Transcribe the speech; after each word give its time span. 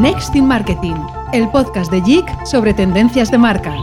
Next 0.00 0.34
in 0.34 0.46
Marketing, 0.46 0.94
el 1.34 1.50
podcast 1.50 1.92
de 1.92 2.00
JIC 2.00 2.46
sobre 2.46 2.72
tendencias 2.72 3.30
de 3.30 3.36
marca. 3.36 3.76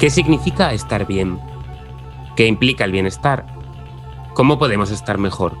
¿Qué 0.00 0.10
significa 0.10 0.72
estar 0.72 1.06
bien? 1.06 1.38
¿Qué 2.34 2.48
implica 2.48 2.84
el 2.84 2.90
bienestar? 2.90 3.46
¿Cómo 4.34 4.58
podemos 4.58 4.90
estar 4.90 5.16
mejor? 5.16 5.56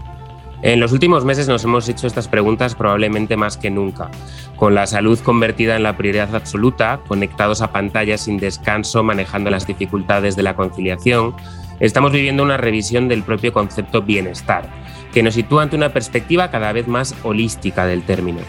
En 0.62 0.80
los 0.80 0.90
últimos 0.90 1.24
meses 1.24 1.46
nos 1.46 1.62
hemos 1.62 1.88
hecho 1.88 2.08
estas 2.08 2.26
preguntas 2.26 2.74
probablemente 2.74 3.36
más 3.36 3.56
que 3.56 3.70
nunca, 3.70 4.10
con 4.56 4.74
la 4.74 4.88
salud 4.88 5.20
convertida 5.20 5.76
en 5.76 5.84
la 5.84 5.96
prioridad 5.96 6.34
absoluta, 6.34 7.02
conectados 7.06 7.62
a 7.62 7.70
pantallas 7.70 8.22
sin 8.22 8.38
descanso, 8.38 9.04
manejando 9.04 9.48
las 9.48 9.64
dificultades 9.64 10.34
de 10.34 10.42
la 10.42 10.56
conciliación, 10.56 11.36
estamos 11.78 12.10
viviendo 12.10 12.42
una 12.42 12.56
revisión 12.56 13.06
del 13.06 13.22
propio 13.22 13.52
concepto 13.52 14.02
bienestar, 14.02 14.68
que 15.12 15.22
nos 15.22 15.34
sitúa 15.34 15.62
ante 15.62 15.76
una 15.76 15.92
perspectiva 15.92 16.50
cada 16.50 16.72
vez 16.72 16.88
más 16.88 17.14
holística 17.22 17.86
del 17.86 18.02
término. 18.02 18.40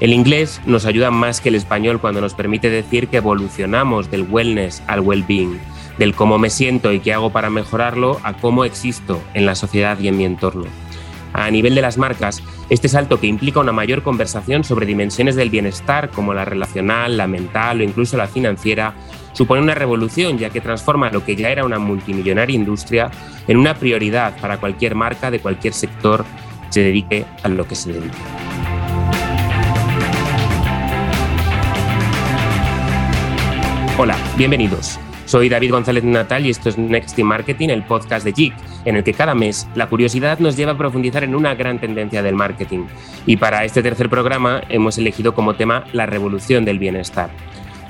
El 0.00 0.12
inglés 0.12 0.60
nos 0.64 0.86
ayuda 0.86 1.10
más 1.10 1.40
que 1.40 1.50
el 1.50 1.54
español 1.54 2.00
cuando 2.00 2.20
nos 2.20 2.34
permite 2.34 2.70
decir 2.70 3.08
que 3.08 3.18
evolucionamos 3.18 4.10
del 4.10 4.22
wellness 4.22 4.82
al 4.86 5.00
well-being, 5.00 5.60
del 5.98 6.14
cómo 6.14 6.38
me 6.38 6.48
siento 6.48 6.92
y 6.92 7.00
qué 7.00 7.12
hago 7.12 7.30
para 7.30 7.50
mejorarlo 7.50 8.18
a 8.22 8.32
cómo 8.32 8.64
existo 8.64 9.22
en 9.34 9.44
la 9.44 9.54
sociedad 9.54 9.98
y 9.98 10.08
en 10.08 10.16
mi 10.16 10.24
entorno. 10.24 10.66
A 11.32 11.50
nivel 11.50 11.74
de 11.74 11.82
las 11.82 11.98
marcas, 11.98 12.42
este 12.70 12.88
salto 12.88 13.20
que 13.20 13.26
implica 13.26 13.60
una 13.60 13.72
mayor 13.72 14.02
conversación 14.02 14.64
sobre 14.64 14.86
dimensiones 14.86 15.36
del 15.36 15.50
bienestar 15.50 16.10
como 16.10 16.34
la 16.34 16.44
relacional, 16.44 17.16
la 17.16 17.26
mental 17.26 17.80
o 17.80 17.84
incluso 17.84 18.16
la 18.16 18.26
financiera, 18.26 18.94
supone 19.32 19.62
una 19.62 19.74
revolución 19.74 20.38
ya 20.38 20.50
que 20.50 20.60
transforma 20.60 21.10
lo 21.10 21.24
que 21.24 21.36
ya 21.36 21.50
era 21.50 21.64
una 21.64 21.78
multimillonaria 21.78 22.56
industria 22.56 23.10
en 23.46 23.56
una 23.56 23.74
prioridad 23.74 24.36
para 24.40 24.58
cualquier 24.58 24.94
marca 24.94 25.30
de 25.30 25.40
cualquier 25.40 25.72
sector 25.72 26.24
se 26.70 26.80
dedique 26.82 27.24
a 27.42 27.48
lo 27.48 27.66
que 27.66 27.74
se 27.74 27.92
dedique. 27.92 28.18
Hola, 33.98 34.16
bienvenidos. 34.36 34.98
Soy 35.26 35.48
David 35.48 35.72
González 35.72 36.02
Natal 36.02 36.46
y 36.46 36.50
esto 36.50 36.70
es 36.70 36.78
Next 36.78 37.18
in 37.18 37.26
Marketing, 37.26 37.68
el 37.68 37.84
podcast 37.84 38.24
de 38.24 38.32
JIC, 38.32 38.54
en 38.84 38.96
el 38.96 39.04
que 39.04 39.12
cada 39.12 39.34
mes 39.34 39.68
la 39.74 39.88
curiosidad 39.88 40.38
nos 40.38 40.56
lleva 40.56 40.72
a 40.72 40.78
profundizar 40.78 41.22
en 41.22 41.34
una 41.34 41.54
gran 41.54 41.78
tendencia 41.78 42.22
del 42.22 42.34
marketing. 42.34 42.86
Y 43.26 43.36
para 43.36 43.64
este 43.64 43.82
tercer 43.82 44.08
programa 44.08 44.62
hemos 44.70 44.98
elegido 44.98 45.34
como 45.34 45.54
tema 45.54 45.84
la 45.92 46.06
revolución 46.06 46.64
del 46.64 46.78
bienestar. 46.78 47.30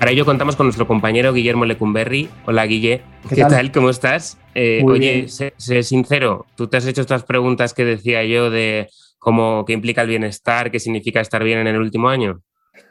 Para 0.01 0.13
ello 0.13 0.25
contamos 0.25 0.57
con 0.57 0.65
nuestro 0.65 0.87
compañero 0.87 1.35
Guillermo 1.35 1.67
Lecumberri. 1.67 2.31
Hola 2.47 2.65
Guille, 2.65 3.03
¿qué, 3.29 3.45
tal? 3.45 3.71
¿Cómo 3.71 3.91
estás? 3.91 4.39
Eh, 4.55 4.83
oye, 4.83 5.29
sé, 5.29 5.53
sincero, 5.83 6.47
tú 6.55 6.69
te 6.69 6.79
has 6.79 6.87
hecho 6.87 7.03
estas 7.03 7.25
preguntas 7.25 7.75
que 7.75 7.85
decía 7.85 8.25
yo 8.25 8.49
de 8.49 8.89
cómo 9.19 9.67
qué 9.67 9.75
implica 9.75 10.01
el 10.01 10.09
bienestar, 10.09 10.71
qué 10.71 10.81
significa 10.81 11.21
estar 11.21 11.45
bien 11.45 11.59
en 11.59 11.67
el 11.67 11.79
último 11.79 12.09
año. 12.09 12.41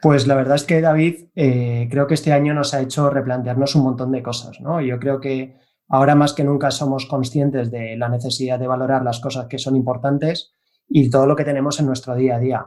Pues 0.04 0.28
la 0.28 0.36
verdad 0.36 0.58
es 0.58 0.66
que 0.66 0.82
David, 0.82 1.30
eh, 1.36 1.88
creo 1.90 2.06
que 2.06 2.14
este 2.14 2.32
año 2.32 2.54
nos 2.54 2.76
ha 2.76 2.82
hecho 2.82 3.10
replantearnos 3.10 3.74
un 3.74 3.86
montón 3.86 4.12
de 4.12 4.22
cosas, 4.22 4.62
¿no? 4.62 4.80
Yo 4.80 5.00
creo 5.00 5.20
que 5.20 5.56
ahora 5.88 6.14
más 6.14 6.34
que 6.34 6.44
nunca 6.44 6.70
somos 6.70 7.08
conscientes 7.08 7.72
de 7.72 7.98
la 7.98 8.10
necesidad 8.10 8.60
de 8.60 8.68
valorar 8.68 9.04
las 9.04 9.20
cosas 9.20 9.48
que 9.48 9.58
son 9.58 9.76
importantes 9.76 10.52
y 10.88 11.10
todo 11.10 11.26
lo 11.26 11.36
que 11.36 11.44
tenemos 11.44 11.80
en 11.80 11.88
nuestro 11.88 12.14
día 12.14 12.36
a 12.36 12.40
día. 12.40 12.66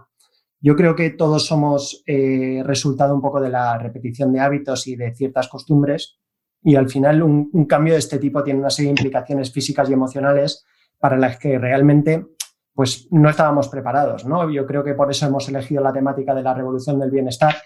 Yo 0.64 0.76
creo 0.76 0.94
que 0.94 1.10
todos 1.10 1.44
somos 1.44 2.04
eh, 2.06 2.62
resultado 2.64 3.16
un 3.16 3.20
poco 3.20 3.40
de 3.40 3.50
la 3.50 3.76
repetición 3.78 4.32
de 4.32 4.38
hábitos 4.38 4.86
y 4.86 4.94
de 4.94 5.12
ciertas 5.12 5.48
costumbres 5.48 6.20
y 6.62 6.76
al 6.76 6.88
final 6.88 7.20
un, 7.24 7.66
cambio 7.66 7.94
de 7.94 7.98
este 7.98 8.18
tipo 8.18 8.44
tiene 8.44 8.60
una 8.60 8.70
serie 8.70 8.92
de 8.92 9.00
implicaciones 9.00 9.52
físicas 9.52 9.90
y 9.90 9.92
emocionales 9.92 10.64
para 11.00 11.16
las 11.16 11.36
que 11.36 11.58
realmente 11.58 12.24
pues 12.72 13.08
no 13.10 13.28
estábamos 13.28 13.68
preparados. 13.68 14.24
¿no? 14.24 14.48
Yo 14.50 14.64
creo 14.64 14.84
que 14.84 14.94
por 14.94 15.10
eso 15.10 15.26
hemos 15.26 15.48
elegido 15.48 15.82
la 15.82 15.92
temática 15.92 16.32
de 16.32 16.42
la 16.42 16.54
revolución 16.54 17.00
del 17.00 17.10
bienestar, 17.10 17.56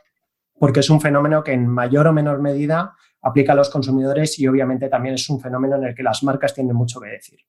porque 0.59 0.81
es 0.81 0.89
un 0.89 1.03
fenómeno 1.03 1.45
que 1.45 1.53
en 1.53 1.67
mayor 1.67 2.07
o 2.07 2.15
menor 2.15 2.41
medida 2.41 2.95
aplica 3.21 3.53
a 3.53 3.57
los 3.57 3.69
consumidores 3.69 4.39
y 4.39 4.49
obviamente 4.49 4.89
también 4.89 5.17
es 5.17 5.29
un 5.29 5.39
fenómeno 5.39 5.77
en 5.77 5.85
el 5.85 5.95
que 5.95 6.03
las 6.03 6.23
marcas 6.23 6.55
tienen 6.55 6.75
mucho 6.75 6.99
que 6.99 7.11
decir. 7.11 7.41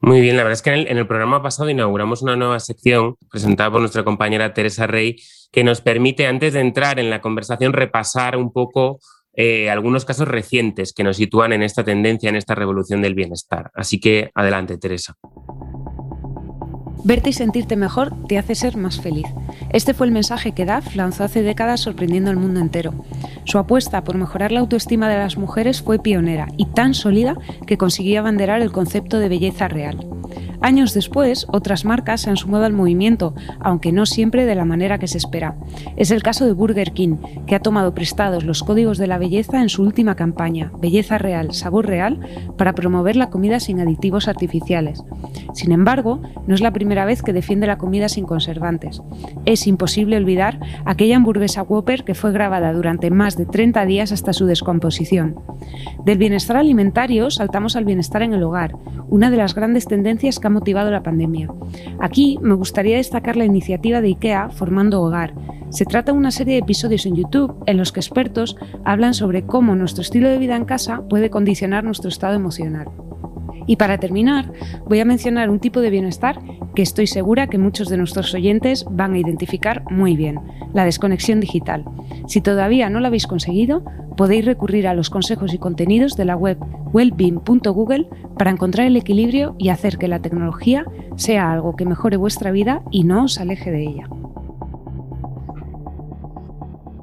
Muy 0.00 0.20
bien, 0.20 0.36
la 0.36 0.44
verdad 0.44 0.54
es 0.54 0.62
que 0.62 0.72
en 0.72 0.96
el, 0.96 1.06
programa 1.08 1.42
pasado 1.42 1.68
inauguramos 1.70 2.22
una 2.22 2.36
nueva 2.36 2.60
sección 2.60 3.16
presentada 3.30 3.70
por 3.70 3.80
nuestra 3.80 4.04
compañera 4.04 4.54
Teresa 4.54 4.86
Rey 4.86 5.16
que 5.50 5.64
nos 5.64 5.80
permite, 5.80 6.26
antes 6.26 6.52
de 6.52 6.60
entrar 6.60 7.00
en 7.00 7.10
la 7.10 7.20
conversación, 7.20 7.72
repasar 7.72 8.36
un 8.36 8.52
poco 8.52 9.00
eh, 9.34 9.70
algunos 9.70 10.04
casos 10.04 10.28
recientes 10.28 10.92
que 10.92 11.02
nos 11.04 11.16
sitúan 11.16 11.52
en 11.52 11.62
esta 11.62 11.84
tendencia, 11.84 12.28
en 12.28 12.36
esta 12.36 12.54
revolución 12.54 13.02
del 13.02 13.14
bienestar. 13.14 13.70
Así 13.74 13.98
que 13.98 14.30
adelante, 14.34 14.78
Teresa. 14.78 15.14
Verte 17.04 17.30
y 17.30 17.32
sentirte 17.32 17.76
mejor 17.76 18.12
te 18.26 18.38
hace 18.38 18.54
ser 18.54 18.76
más 18.76 19.00
feliz. 19.00 19.26
Este 19.70 19.94
fue 19.94 20.06
el 20.06 20.12
mensaje 20.12 20.52
que 20.52 20.64
DAF 20.64 20.94
lanzó 20.96 21.24
hace 21.24 21.42
décadas 21.42 21.80
sorprendiendo 21.80 22.30
al 22.30 22.36
mundo 22.36 22.60
entero. 22.60 22.92
Su 23.44 23.58
apuesta 23.58 24.04
por 24.04 24.16
mejorar 24.16 24.52
la 24.52 24.60
autoestima 24.60 25.08
de 25.08 25.18
las 25.18 25.36
mujeres 25.38 25.80
fue 25.82 25.98
pionera 25.98 26.48
y 26.56 26.66
tan 26.66 26.94
sólida 26.94 27.36
que 27.66 27.78
consiguió 27.78 28.20
abanderar 28.20 28.62
el 28.62 28.72
concepto 28.72 29.18
de 29.18 29.28
belleza 29.28 29.68
real. 29.68 30.06
Años 30.60 30.92
después, 30.92 31.46
otras 31.50 31.84
marcas 31.84 32.22
se 32.22 32.30
han 32.30 32.36
sumado 32.36 32.64
al 32.64 32.72
movimiento, 32.72 33.34
aunque 33.60 33.92
no 33.92 34.06
siempre 34.06 34.44
de 34.44 34.54
la 34.54 34.64
manera 34.64 34.98
que 34.98 35.06
se 35.06 35.18
espera. 35.18 35.56
Es 35.96 36.10
el 36.10 36.22
caso 36.22 36.46
de 36.46 36.52
Burger 36.52 36.92
King, 36.92 37.16
que 37.46 37.54
ha 37.54 37.60
tomado 37.60 37.94
prestados 37.94 38.44
los 38.44 38.64
códigos 38.64 38.98
de 38.98 39.06
la 39.06 39.18
belleza 39.18 39.62
en 39.62 39.68
su 39.68 39.82
última 39.82 40.16
campaña, 40.16 40.72
Belleza 40.80 41.16
Real, 41.18 41.54
Sabor 41.54 41.86
Real, 41.86 42.18
para 42.56 42.74
promover 42.74 43.16
la 43.16 43.30
comida 43.30 43.60
sin 43.60 43.80
aditivos 43.80 44.26
artificiales. 44.26 45.04
Sin 45.54 45.72
embargo, 45.72 46.20
no 46.46 46.54
es 46.54 46.60
la 46.60 46.72
primera 46.72 47.04
vez 47.04 47.22
que 47.22 47.32
defiende 47.32 47.66
la 47.66 47.78
comida 47.78 48.08
sin 48.08 48.26
conservantes. 48.26 49.00
Es 49.44 49.66
imposible 49.66 50.16
olvidar 50.16 50.58
aquella 50.84 51.16
hamburguesa 51.16 51.62
Whopper 51.62 52.04
que 52.04 52.14
fue 52.14 52.32
grabada 52.32 52.72
durante 52.72 53.10
más 53.10 53.36
de 53.36 53.46
30 53.46 53.86
días 53.86 54.12
hasta 54.12 54.32
su 54.32 54.46
descomposición. 54.46 55.36
Del 56.04 56.18
bienestar 56.18 56.56
alimentario 56.56 57.30
saltamos 57.30 57.76
al 57.76 57.84
bienestar 57.84 58.22
en 58.22 58.34
el 58.34 58.42
hogar, 58.42 58.76
una 59.08 59.30
de 59.30 59.36
las 59.36 59.54
grandes 59.54 59.86
tendencias 59.86 60.38
que 60.38 60.47
ha 60.48 60.50
motivado 60.50 60.90
la 60.90 61.02
pandemia. 61.02 61.48
Aquí 62.00 62.38
me 62.42 62.54
gustaría 62.54 62.96
destacar 62.96 63.36
la 63.36 63.44
iniciativa 63.44 64.00
de 64.00 64.08
IKEA 64.08 64.48
Formando 64.48 65.02
Hogar. 65.02 65.34
Se 65.70 65.84
trata 65.84 66.12
de 66.12 66.18
una 66.18 66.30
serie 66.30 66.54
de 66.54 66.60
episodios 66.60 67.04
en 67.06 67.16
YouTube 67.16 67.54
en 67.66 67.76
los 67.76 67.92
que 67.92 68.00
expertos 68.00 68.56
hablan 68.84 69.14
sobre 69.14 69.42
cómo 69.42 69.76
nuestro 69.76 70.02
estilo 70.02 70.28
de 70.28 70.38
vida 70.38 70.56
en 70.56 70.64
casa 70.64 71.02
puede 71.08 71.30
condicionar 71.30 71.84
nuestro 71.84 72.08
estado 72.08 72.34
emocional. 72.34 72.88
Y 73.66 73.76
para 73.76 73.98
terminar, 73.98 74.50
voy 74.86 75.00
a 75.00 75.04
mencionar 75.04 75.50
un 75.50 75.60
tipo 75.60 75.82
de 75.82 75.90
bienestar 75.90 76.40
que 76.78 76.82
estoy 76.82 77.08
segura 77.08 77.48
que 77.48 77.58
muchos 77.58 77.88
de 77.88 77.96
nuestros 77.96 78.32
oyentes 78.34 78.84
van 78.88 79.14
a 79.14 79.18
identificar 79.18 79.82
muy 79.90 80.14
bien, 80.14 80.38
la 80.74 80.84
desconexión 80.84 81.40
digital. 81.40 81.84
Si 82.28 82.40
todavía 82.40 82.88
no 82.88 83.00
lo 83.00 83.08
habéis 83.08 83.26
conseguido, 83.26 83.82
podéis 84.16 84.44
recurrir 84.44 84.86
a 84.86 84.94
los 84.94 85.10
consejos 85.10 85.52
y 85.52 85.58
contenidos 85.58 86.14
de 86.14 86.24
la 86.24 86.36
web 86.36 86.56
wellbeing.google 86.92 88.06
para 88.38 88.52
encontrar 88.52 88.86
el 88.86 88.96
equilibrio 88.96 89.56
y 89.58 89.70
hacer 89.70 89.98
que 89.98 90.06
la 90.06 90.22
tecnología 90.22 90.86
sea 91.16 91.50
algo 91.50 91.74
que 91.74 91.84
mejore 91.84 92.16
vuestra 92.16 92.52
vida 92.52 92.80
y 92.92 93.02
no 93.02 93.24
os 93.24 93.40
aleje 93.40 93.72
de 93.72 93.82
ella. 93.82 94.08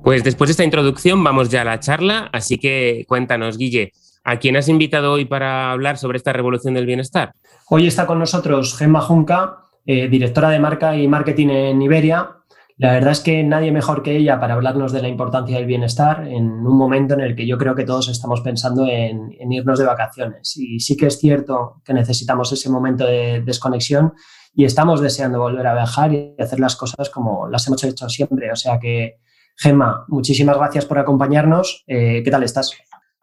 Pues 0.06 0.24
después 0.24 0.48
de 0.48 0.52
esta 0.52 0.64
introducción 0.64 1.22
vamos 1.22 1.50
ya 1.50 1.64
a 1.64 1.66
la 1.66 1.82
charla, 1.82 2.30
así 2.32 2.60
que 2.60 3.04
cuéntanos, 3.10 3.58
Guille, 3.58 3.92
¿A 4.28 4.40
quién 4.40 4.58
has 4.58 4.68
invitado 4.68 5.12
hoy 5.14 5.26
para 5.26 5.72
hablar 5.72 6.00
sobre 6.00 6.18
esta 6.18 6.34
revolución 6.34 6.74
del 6.74 6.88
bienestar? 6.88 7.32
Hoy 7.70 7.86
está 7.86 8.08
con 8.08 8.18
nosotros 8.18 8.76
Gemma 8.76 9.00
Junca, 9.00 9.60
eh, 9.86 10.08
directora 10.08 10.50
de 10.50 10.58
marca 10.58 10.98
y 10.98 11.08
marketing 11.08 11.50
en 11.50 11.82
Iberia. 11.84 12.32
La 12.78 12.94
verdad 12.94 13.12
es 13.12 13.20
que 13.20 13.44
nadie 13.44 13.72
mejor 13.72 14.02
que 14.02 14.18
ella 14.18 14.40
para 14.40 14.56
hablarnos 14.56 14.92
de 14.92 15.04
la 15.04 15.10
importancia 15.10 15.58
del 15.58 15.68
bienestar 15.68 16.28
en 16.28 16.48
un 16.48 16.76
momento 16.76 17.14
en 17.14 17.22
el 17.22 17.36
que 17.36 17.46
yo 17.46 17.60
creo 17.60 17.76
que 17.76 17.84
todos 17.84 18.10
estamos 18.10 18.42
pensando 18.42 18.88
en, 18.88 19.30
irnos 19.52 19.78
de 19.78 19.86
vacaciones. 19.86 20.58
Y 20.58 20.80
sí 20.80 20.98
que 20.98 21.06
es 21.06 21.20
cierto 21.20 21.84
que 21.86 21.94
necesitamos 21.94 22.52
ese 22.52 22.72
momento 22.72 23.06
de 23.06 23.42
desconexión 23.46 24.14
y 24.56 24.66
estamos 24.66 25.02
deseando 25.02 25.40
volver 25.40 25.68
a 25.68 25.76
viajar 25.76 26.12
y 26.14 26.34
hacer 26.40 26.60
las 26.60 26.76
cosas 26.76 27.12
como 27.12 27.48
las 27.48 27.68
hemos 27.68 27.84
hecho 27.84 28.10
siempre. 28.10 28.52
O 28.52 28.56
sea 28.56 28.80
que, 28.80 29.20
Gemma, 29.56 30.04
muchísimas 30.08 30.58
gracias 30.58 30.88
por 30.88 30.98
acompañarnos. 30.98 31.84
Eh, 31.86 32.24
¿Qué 32.24 32.32
tal 32.32 32.42
estás? 32.42 32.76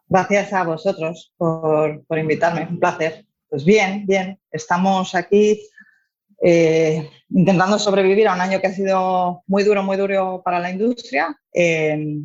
Gracias 0.07 0.53
a 0.53 0.63
vosotros 0.63 1.33
por, 1.37 2.03
invitarme, 2.17 2.67
un 2.69 2.79
placer. 2.79 3.25
Pues 3.49 3.63
bien, 3.63 4.05
bien, 4.05 4.39
estamos 4.51 5.15
aquí 5.15 5.61
eh, 6.41 7.09
intentando 7.29 7.79
sobrevivir 7.79 8.27
a 8.27 8.33
un 8.33 8.41
año 8.41 8.59
que 8.59 8.67
ha 8.67 8.73
sido 8.73 9.43
muy 9.47 9.63
duro, 9.63 9.81
muy 9.81 9.97
duro 9.97 10.41
para 10.43 10.59
la 10.59 10.71
industria. 10.71 11.35
Eh, 11.53 12.17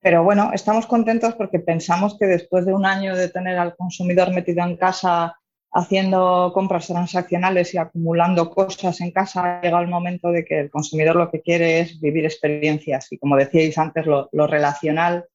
pero 0.00 0.22
bueno, 0.22 0.52
estamos 0.54 0.86
contentos 0.86 1.34
porque 1.34 1.58
pensamos 1.58 2.16
que 2.18 2.26
después 2.26 2.64
de 2.64 2.72
un 2.72 2.86
año 2.86 3.16
de 3.16 3.28
tener 3.28 3.58
al 3.58 3.74
consumidor 3.76 4.32
metido 4.32 4.64
en 4.64 4.76
casa 4.76 5.36
haciendo 5.72 6.52
compras 6.54 6.86
transaccionales 6.86 7.74
y 7.74 7.78
acumulando 7.78 8.48
cosas 8.50 9.00
en 9.00 9.10
casa, 9.10 9.58
ha 9.58 9.60
llegado 9.60 9.82
el 9.82 9.90
momento 9.90 10.30
de 10.30 10.44
que 10.44 10.60
el 10.60 10.70
consumidor 10.70 11.16
lo 11.16 11.30
que 11.30 11.42
quiere 11.42 11.80
es 11.80 12.00
vivir 12.00 12.24
experiencias. 12.24 13.08
Y 13.10 13.18
como 13.18 13.36
decíais 13.36 13.76
antes, 13.76 14.06
lo 14.06 14.46
relacional 14.46 15.26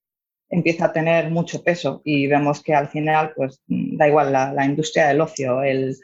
empieza 0.50 0.86
a 0.86 0.94
tener 0.94 1.30
mucho 1.32 1.64
peso 1.64 2.02
y 2.04 2.28
vemos 2.28 2.62
que 2.62 2.74
al 2.74 2.90
final, 2.90 3.34
pues 3.36 3.62
da 3.68 4.08
igual 4.08 4.32
la, 4.32 4.66
industria 4.66 5.08
del 5.08 5.22
ocio, 5.22 5.64
el, 5.64 5.96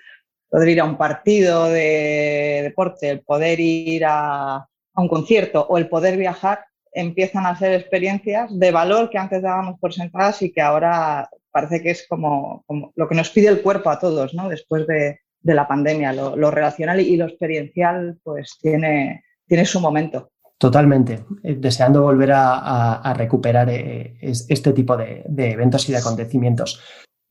poder 0.50 0.70
ir 0.70 0.82
a 0.82 0.86
un 0.86 0.98
partido 0.98 1.66
de 1.66 2.62
deporte, 2.64 3.10
el 3.10 3.22
poder 3.22 3.60
ir 3.60 4.04
a, 4.06 4.66
un 4.96 5.08
concierto 5.08 5.66
o 5.70 5.78
el 5.78 5.88
poder 5.88 6.18
viajar, 6.18 6.66
empiezan 6.92 7.46
a 7.46 7.58
ser 7.58 7.74
experiencias 7.74 8.50
de 8.60 8.72
valor 8.72 9.10
que 9.10 9.18
antes 9.18 9.42
dábamos 9.42 9.80
por 9.80 9.94
sentadas 9.94 10.42
y 10.42 10.52
que 10.52 10.62
ahora 10.62 11.30
parece 11.52 11.82
que 11.82 11.92
es 11.92 12.06
como, 12.08 12.66
lo 12.96 13.08
que 13.08 13.16
nos 13.16 13.30
pide 13.30 13.48
el 13.48 13.62
cuerpo 13.62 13.90
a 13.92 14.00
todos, 14.00 14.34
¿no? 14.34 14.50
Después 14.50 14.86
de, 14.88 15.20
la 15.44 15.68
pandemia, 15.68 16.12
lo, 16.12 16.36
lo, 16.36 16.52
relacional 16.52 17.00
y 17.00 17.16
lo 17.16 17.26
experiencial, 17.26 18.20
pues 18.24 18.58
tiene, 18.62 19.24
tiene 19.48 19.64
su 19.64 19.80
momento. 19.80 20.32
Totalmente, 20.60 21.26
eh, 21.42 21.56
deseando 21.58 22.02
volver 22.02 22.34
a, 22.34 23.14
recuperar 23.16 23.70
eh, 23.70 24.18
este 24.22 24.74
tipo 24.74 24.98
de, 24.98 25.24
eventos 25.38 25.88
y 25.88 25.94
de 25.94 26.00
acontecimientos. 26.00 26.82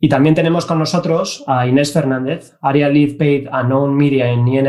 Y 0.01 0.09
también 0.09 0.35
tenemos 0.35 0.65
con 0.65 0.79
nosotros 0.79 1.45
a 1.47 1.67
Inés 1.67 1.93
Fernández, 1.93 2.57
Area 2.63 2.89
Lead 2.89 3.19
Paid 3.19 3.49
a 3.53 3.65
Known 3.65 3.95
Media 3.95 4.31
en 4.31 4.49
ING, 4.49 4.67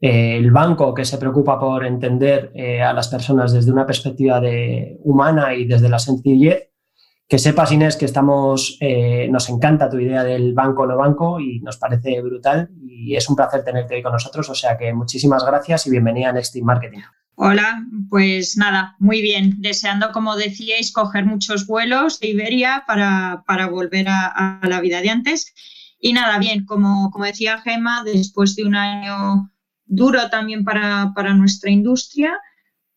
eh, 0.00 0.36
el 0.36 0.50
banco 0.50 0.92
que 0.92 1.04
se 1.04 1.18
preocupa 1.18 1.60
por 1.60 1.86
entender 1.86 2.52
a 2.82 2.92
las 2.92 3.06
personas 3.06 3.52
desde 3.52 3.70
una 3.70 3.86
perspectiva 3.86 4.40
de 4.40 4.98
humana 5.04 5.54
y 5.54 5.64
desde 5.64 5.88
la 5.88 6.00
sencillez. 6.00 6.72
Que 7.28 7.38
sepas, 7.38 7.70
Inés, 7.70 7.96
que 7.96 8.06
estamos, 8.06 8.78
nos 9.30 9.48
encanta 9.50 9.90
tu 9.90 9.98
idea 9.98 10.24
del 10.24 10.54
banco 10.54 10.86
no 10.86 10.96
banco 10.96 11.38
y 11.38 11.60
nos 11.60 11.76
parece 11.76 12.22
brutal 12.22 12.70
y 12.80 13.14
es 13.14 13.28
un 13.28 13.36
placer 13.36 13.62
tenerte 13.62 13.94
hoy 13.94 14.02
con 14.02 14.12
nosotros. 14.12 14.48
O 14.48 14.54
sea 14.54 14.76
que 14.76 14.92
muchísimas 14.94 15.46
gracias 15.46 15.86
y 15.86 15.90
bienvenida 15.90 16.30
a 16.30 16.32
Next 16.32 16.54
Team 16.54 16.64
Marketing. 16.64 17.02
Hola, 17.40 17.86
pues 18.10 18.56
nada, 18.56 18.96
muy 18.98 19.22
bien. 19.22 19.62
Deseando, 19.62 20.10
como 20.10 20.34
decíais, 20.34 20.90
coger 20.90 21.24
muchos 21.24 21.68
vuelos 21.68 22.18
de 22.18 22.30
Iberia 22.30 22.82
para, 22.84 23.44
volver 23.70 24.06
a, 24.08 24.60
la 24.64 24.80
vida 24.80 25.00
de 25.00 25.10
antes. 25.10 25.54
Y 26.00 26.14
nada, 26.14 26.40
bien, 26.40 26.64
como, 26.64 27.12
como 27.12 27.26
decía 27.26 27.60
Gema, 27.60 28.02
después 28.02 28.56
de 28.56 28.64
un 28.64 28.74
año 28.74 29.52
duro 29.86 30.28
también 30.30 30.64
para, 30.64 31.12
nuestra 31.34 31.70
industria, 31.70 32.36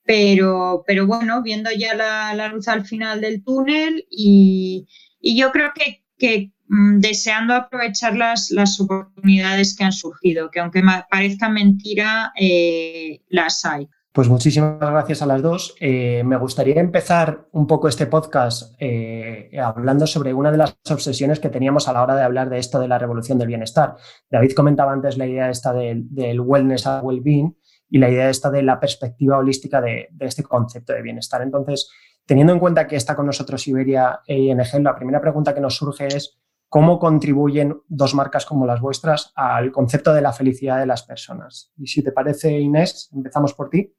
pero, 0.05 0.83
pero 0.87 1.05
bueno, 1.05 1.43
viendo 1.43 1.69
ya 1.71 1.93
la, 1.93 2.47
luz 2.47 2.67
al 2.67 2.83
final 2.83 3.21
del 3.21 3.43
túnel 3.43 4.07
y, 4.09 4.87
yo 5.21 5.51
creo 5.51 5.71
que, 5.75 6.03
que 6.17 6.51
mm, 6.67 6.99
deseando 6.99 7.53
aprovechar 7.53 8.17
las, 8.17 8.49
las, 8.49 8.79
oportunidades 8.81 9.75
que 9.75 9.83
han 9.83 9.93
surgido, 9.93 10.49
que 10.49 10.61
aunque 10.61 10.81
parezca 11.11 11.47
mentira, 11.47 12.33
eh, 12.35 13.21
las 13.29 13.63
hay. 13.65 13.87
Pues 14.13 14.27
muchísimas 14.27 14.77
gracias 14.77 15.21
a 15.21 15.25
las 15.25 15.41
dos. 15.41 15.73
Eh, 15.79 16.21
me 16.25 16.35
gustaría 16.35 16.81
empezar 16.81 17.47
un 17.53 17.65
poco 17.65 17.87
este 17.87 18.07
podcast 18.07 18.75
eh, 18.77 19.49
hablando 19.57 20.05
sobre 20.05 20.33
una 20.33 20.51
de 20.51 20.57
las 20.57 20.77
obsesiones 20.89 21.39
que 21.39 21.47
teníamos 21.47 21.87
a 21.87 21.93
la 21.93 22.03
hora 22.03 22.15
de 22.15 22.23
hablar 22.23 22.49
de 22.49 22.57
esto 22.57 22.77
de 22.77 22.89
la 22.89 22.99
revolución 22.99 23.37
del 23.37 23.47
bienestar. 23.47 23.95
David 24.29 24.51
comentaba 24.51 24.91
antes 24.91 25.17
la 25.17 25.27
idea 25.27 25.49
esta 25.49 25.71
del, 25.71 26.41
wellness 26.41 26.87
a 26.87 27.01
well-being 27.01 27.55
y 27.89 27.99
la 27.99 28.09
idea 28.09 28.29
esta 28.29 28.51
de 28.51 28.63
la 28.63 28.81
perspectiva 28.81 29.37
holística 29.37 29.79
de, 29.79 30.09
este 30.19 30.43
concepto 30.43 30.91
de 30.91 31.03
bienestar. 31.03 31.41
Entonces, 31.41 31.89
teniendo 32.25 32.51
en 32.51 32.59
cuenta 32.59 32.87
que 32.87 32.97
está 32.97 33.15
con 33.15 33.27
nosotros 33.27 33.65
Iberia 33.69 34.19
e 34.27 34.37
ING, 34.37 34.83
la 34.83 34.95
primera 34.95 35.21
pregunta 35.21 35.53
que 35.53 35.61
nos 35.61 35.77
surge 35.77 36.07
es 36.07 36.37
cómo 36.67 36.99
contribuyen 36.99 37.81
dos 37.87 38.13
marcas 38.13 38.45
como 38.45 38.65
las 38.65 38.81
vuestras 38.81 39.31
al 39.35 39.71
concepto 39.71 40.13
de 40.13 40.21
la 40.21 40.33
felicidad 40.33 40.79
de 40.79 40.85
las 40.85 41.03
personas. 41.03 41.71
Y 41.77 41.87
si 41.87 42.03
te 42.03 42.11
parece, 42.11 42.59
Inés, 42.59 43.09
empezamos 43.13 43.53
por 43.53 43.69
ti. 43.69 43.93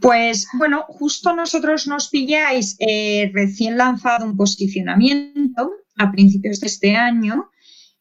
Pues 0.00 0.46
bueno, 0.58 0.84
justo 0.88 1.34
nosotros 1.34 1.86
nos 1.86 2.08
pilláis 2.08 2.76
eh, 2.78 3.30
recién 3.32 3.78
lanzado 3.78 4.26
un 4.26 4.36
posicionamiento 4.36 5.70
a 5.96 6.12
principios 6.12 6.60
de 6.60 6.66
este 6.66 6.96
año. 6.96 7.50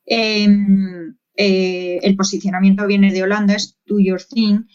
Em, 0.06 1.15
eh, 1.38 2.00
el 2.01 2.15
posicionamiento 2.15 2.86
viene 2.86 3.12
de 3.13 3.24
Holanda, 3.24 3.56
es 3.56 3.77
Do 3.86 4.00
Your 4.00 4.21
Thing. 4.21 4.65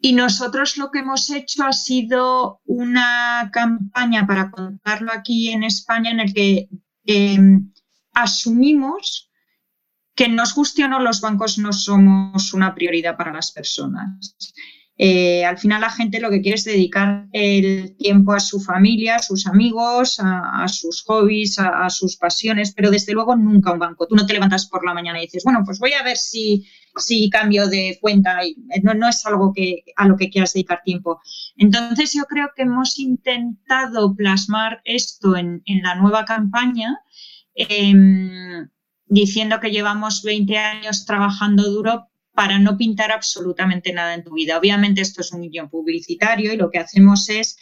Y 0.00 0.12
nosotros 0.12 0.76
lo 0.76 0.90
que 0.90 1.00
hemos 1.00 1.30
hecho 1.30 1.64
ha 1.64 1.72
sido 1.72 2.60
una 2.64 3.50
campaña 3.52 4.26
para 4.26 4.50
contarlo 4.50 5.10
aquí 5.12 5.50
en 5.50 5.62
España 5.62 6.10
en 6.10 6.20
el 6.20 6.32
que 6.32 6.68
em, 7.04 7.72
asumimos 8.12 9.30
que 10.14 10.28
nos 10.28 10.54
guste 10.54 10.84
o 10.84 10.98
los 11.00 11.20
bancos 11.20 11.58
no 11.58 11.72
somos 11.72 12.54
una 12.54 12.74
prioridad 12.74 13.16
para 13.16 13.32
las 13.32 13.52
personas. 13.52 14.34
Eh, 14.98 15.44
al 15.44 15.58
final 15.58 15.82
la 15.82 15.90
gente 15.90 16.20
lo 16.20 16.30
que 16.30 16.40
quiere 16.40 16.54
es 16.54 16.64
dedicar 16.64 17.26
el 17.32 17.96
tiempo 17.96 18.32
a 18.32 18.40
su 18.40 18.60
familia, 18.60 19.16
a 19.16 19.22
sus 19.22 19.46
amigos, 19.46 20.18
a, 20.22 20.66
sus 20.68 21.02
hobbies, 21.02 21.58
a, 21.58 21.90
sus 21.90 22.16
pasiones, 22.16 22.72
pero 22.72 22.90
desde 22.90 23.12
luego 23.12 23.36
nunca 23.36 23.72
un 23.72 23.78
banco. 23.78 24.06
Tú 24.06 24.16
no 24.16 24.26
te 24.26 24.32
levantas 24.32 24.66
por 24.66 24.84
la 24.86 24.94
mañana 24.94 25.18
y 25.18 25.26
dices, 25.26 25.44
bueno, 25.44 25.62
pues 25.66 25.78
voy 25.78 25.92
a 25.92 26.02
ver 26.02 26.16
si, 26.16 26.66
si 26.96 27.28
cambio 27.28 27.68
de 27.68 27.98
cuenta. 28.00 28.38
No, 28.82 28.94
no 28.94 29.08
es 29.08 29.24
algo 29.26 29.52
que, 29.52 29.84
a 29.96 30.08
lo 30.08 30.16
que 30.16 30.30
quieras 30.30 30.54
dedicar 30.54 30.80
tiempo. 30.82 31.20
Entonces 31.56 32.14
yo 32.14 32.24
creo 32.24 32.48
que 32.56 32.62
hemos 32.62 32.98
intentado 32.98 34.14
plasmar 34.14 34.80
esto 34.84 35.36
en, 35.36 35.62
la 35.82 35.94
nueva 35.96 36.24
campaña. 36.24 36.98
Em, 37.54 38.68
diciendo 39.08 39.60
que 39.60 39.70
llevamos 39.70 40.22
20 40.22 40.58
años 40.58 41.06
trabajando 41.06 41.70
duro, 41.70 42.08
para 42.36 42.58
no 42.58 42.76
pintar 42.76 43.12
absolutamente 43.12 43.94
nada 43.94 44.12
en 44.12 44.22
tu 44.22 44.34
vida. 44.34 44.58
Obviamente 44.58 45.00
esto 45.00 45.22
es 45.22 45.32
un 45.32 45.48
guion 45.48 45.70
publicitario 45.70 46.52
y 46.52 46.58
lo 46.58 46.70
que 46.70 46.78
hacemos 46.78 47.30
es 47.30 47.56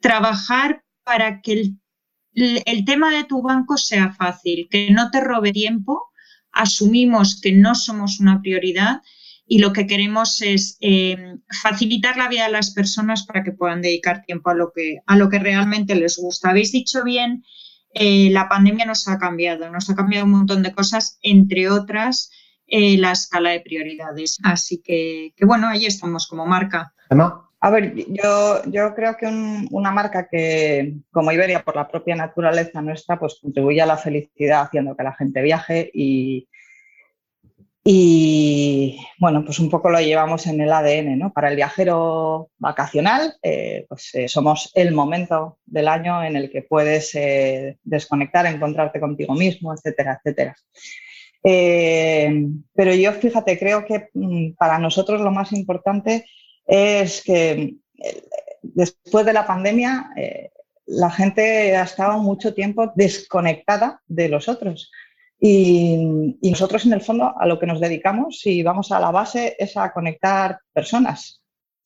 trabajar 0.00 0.84
para 1.02 1.42
que 1.42 1.72
el, 2.32 2.84
tema 2.84 3.12
de 3.12 3.24
tu 3.24 3.42
banco 3.42 3.76
sea 3.76 4.12
fácil, 4.12 4.68
que 4.70 4.92
no 4.92 5.10
te 5.10 5.20
robe 5.20 5.52
tiempo, 5.52 6.10
asumimos 6.52 7.40
que 7.40 7.50
no 7.52 7.74
somos 7.74 8.20
una 8.20 8.40
prioridad 8.40 9.02
y 9.48 9.58
lo 9.58 9.72
que 9.72 9.88
queremos 9.88 10.40
es 10.42 10.78
eh, 10.80 11.16
facilitar 11.62 12.16
la 12.16 12.28
vida 12.28 12.46
de 12.46 12.52
las 12.52 12.72
personas 12.72 13.26
para 13.26 13.42
que 13.42 13.50
puedan 13.50 13.82
dedicar 13.82 14.22
tiempo 14.22 14.50
a 14.50 14.54
lo 14.54 14.70
que, 14.72 14.98
a 15.06 15.16
lo 15.16 15.28
que 15.28 15.40
realmente 15.40 15.96
les 15.96 16.18
gusta. 16.18 16.50
Habéis 16.50 16.70
dicho 16.70 17.02
bien, 17.02 17.44
eh, 17.94 18.30
la 18.30 18.48
pandemia 18.48 18.86
nos 18.86 19.08
ha 19.08 19.18
cambiado, 19.18 19.70
nos 19.70 19.90
ha 19.90 19.96
cambiado 19.96 20.24
un 20.24 20.32
montón 20.32 20.62
de 20.62 20.72
cosas, 20.72 21.18
entre 21.20 21.68
otras 21.68 22.30
eh, 22.66 22.96
la 22.98 23.12
escala 23.12 23.50
de 23.50 23.60
prioridades. 23.60 24.38
Así 24.42 24.80
que, 24.82 25.32
bueno, 25.40 25.68
ahí 25.68 25.86
estamos 25.86 26.26
como 26.26 26.46
marca. 26.46 26.92
A 27.60 27.70
ver, 27.70 27.94
yo, 27.94 28.62
yo 28.66 28.94
creo 28.94 29.16
que 29.16 29.26
una 29.26 29.90
marca 29.90 30.28
que, 30.28 30.96
como 31.10 31.32
Iberia, 31.32 31.62
por 31.62 31.76
la 31.76 31.88
propia 31.88 32.14
naturaleza 32.14 32.82
nuestra, 32.82 33.18
pues 33.18 33.38
contribuye 33.40 33.80
a 33.80 33.86
la 33.86 33.96
felicidad 33.96 34.62
haciendo 34.62 34.94
que 34.94 35.02
la 35.02 35.14
gente 35.14 35.40
viaje 35.40 35.90
y, 35.94 36.46
y 37.82 38.98
bueno, 39.18 39.44
pues 39.46 39.58
un 39.60 39.70
poco 39.70 39.88
lo 39.88 39.98
llevamos 39.98 40.46
en 40.46 40.60
el 40.60 40.70
ADN, 40.70 41.18
¿no? 41.18 41.32
Para 41.32 41.48
el 41.48 41.56
viajero 41.56 42.50
vacacional, 42.58 43.34
eh, 43.42 43.86
pues 43.88 44.14
eh, 44.14 44.28
somos 44.28 44.70
el 44.74 44.92
momento 44.92 45.58
del 45.64 45.88
año 45.88 46.22
en 46.22 46.36
el 46.36 46.50
que 46.50 46.60
puedes 46.60 47.16
desconectar, 47.82 48.44
encontrarte 48.44 49.00
contigo 49.00 49.32
mismo, 49.34 49.72
etcétera, 49.72 50.18
etcétera. 50.18 50.54
Eh, 51.46 52.48
pero 52.74 52.94
yo, 52.94 53.12
fíjate, 53.12 53.58
creo 53.58 53.84
que 53.84 54.08
mm, 54.14 54.54
para 54.54 54.78
nosotros 54.78 55.20
lo 55.20 55.30
más 55.30 55.52
importante 55.52 56.26
es 56.66 57.22
que 57.22 57.76
eh, 58.02 58.24
después 58.62 59.26
de 59.26 59.34
la 59.34 59.46
pandemia 59.46 60.10
eh, 60.16 60.50
la 60.86 61.10
gente 61.10 61.76
ha 61.76 61.82
estado 61.82 62.18
mucho 62.18 62.54
tiempo 62.54 62.92
desconectada 62.96 64.00
de 64.06 64.30
los 64.30 64.48
otros. 64.48 64.90
Y, 65.38 66.38
y, 66.40 66.50
nosotros, 66.50 66.86
en 66.86 66.94
el 66.94 67.02
fondo, 67.02 67.34
a 67.38 67.46
lo 67.46 67.58
que 67.58 67.66
nos 67.66 67.80
dedicamos, 67.80 68.40
si 68.40 68.62
vamos 68.62 68.90
a 68.92 69.00
la 69.00 69.10
base, 69.10 69.56
es 69.58 69.76
a 69.76 69.92
conectar 69.92 70.58
personas, 70.72 71.42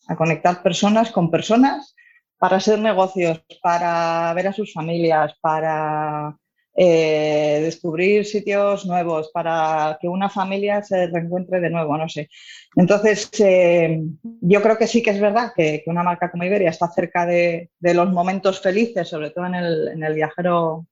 a 0.07 0.15
conectar 0.15 0.63
personas 0.63 1.11
con 1.11 1.31
personas 1.31 1.97
para 2.39 2.59
hacer 2.59 2.79
negocios, 2.79 3.43
para 3.61 4.33
ver 4.35 4.49
a 4.49 4.53
sus 4.53 4.73
familias, 4.73 5.35
para 5.41 6.37
eh, 6.81 7.59
descubrir 7.61 8.25
sitios 8.25 8.87
nuevos, 8.87 9.33
para 9.33 9.99
que 10.01 10.07
una 10.07 10.31
familia 10.31 10.81
se 10.81 11.09
reencuentre 11.09 11.59
de 11.59 11.71
nuevo, 11.71 11.99
no 11.99 12.09
sé. 12.09 12.31
Entonces, 12.77 13.29
eh, 13.41 14.01
yo 14.23 14.63
creo 14.63 14.79
que 14.79 14.87
sí 14.87 15.03
que 15.03 15.11
es 15.11 15.21
verdad 15.21 15.51
que, 15.57 15.83
una 15.87 16.05
marca 16.05 16.31
como 16.31 16.45
Iberia 16.45 16.71
está 16.71 16.89
cerca 16.89 17.27
de, 17.27 17.71
los 17.81 18.13
momentos 18.13 18.61
felices, 18.61 19.09
sobre 19.09 19.31
todo 19.31 19.47
en 19.47 19.57
el, 19.57 20.15
viajero 20.15 20.87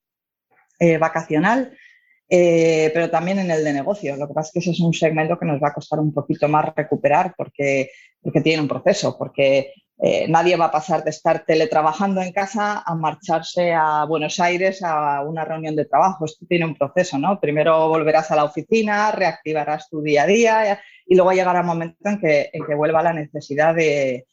eh, 0.81 0.99
vacacional, 0.99 1.73
pero 2.29 3.09
también 3.09 3.39
en 3.39 3.53
el 3.53 3.63
de 3.63 3.73
negocio. 3.73 4.17
Lo 4.17 4.27
que 4.27 4.35
pasa 4.35 4.49
es 4.49 4.53
que 4.55 4.59
ese 4.59 4.71
es 4.73 4.81
un 4.81 4.93
segmento 4.93 5.39
que 5.39 5.47
nos 5.47 5.63
va 5.63 5.69
a 5.69 5.75
costar 5.75 6.01
un 6.01 6.13
poquito 6.13 6.49
más 6.49 6.75
recuperar 6.75 7.33
porque, 7.37 7.93
porque 8.21 8.41
tiene 8.41 8.61
un 8.61 8.67
proceso, 8.67 9.17
porque 9.17 9.73
eh, 9.99 10.27
nadie 10.29 10.57
va 10.57 10.67
a 10.67 10.71
pasar 10.71 11.03
de 11.05 11.11
estar 11.11 11.45
teletrabajando 11.47 12.21
en 12.21 12.33
casa 12.33 12.83
a 12.85 12.95
marcharse 12.95 13.73
a 13.73 14.05
Buenos 14.05 14.39
Aires 14.41 14.83
a 14.83 15.23
una 15.23 15.45
reunión 15.45 15.75
de 15.75 15.87
trabajo. 15.87 16.27
Esto 16.27 16.45
tiene 16.47 16.67
un 16.67 16.77
proceso, 16.77 17.19
¿no? 17.19 17.41
Primero 17.41 17.89
volverás 17.89 18.31
a 18.31 18.37
la 18.37 18.45
oficina, 18.45 19.11
reactivarás 19.13 19.89
tu 19.89 20.03
día 20.03 20.25
a 20.25 20.27
día 20.27 20.81
y 21.07 21.15
luego 21.15 21.33
llegará 21.33 21.61
un 21.61 21.67
momento 21.67 22.09
en 22.09 22.21
que, 22.21 22.51
en 22.53 22.67
que 22.67 22.75
vuelva 22.75 23.03
la 23.03 23.15
necesidad 23.15 23.75
de, 23.75 24.27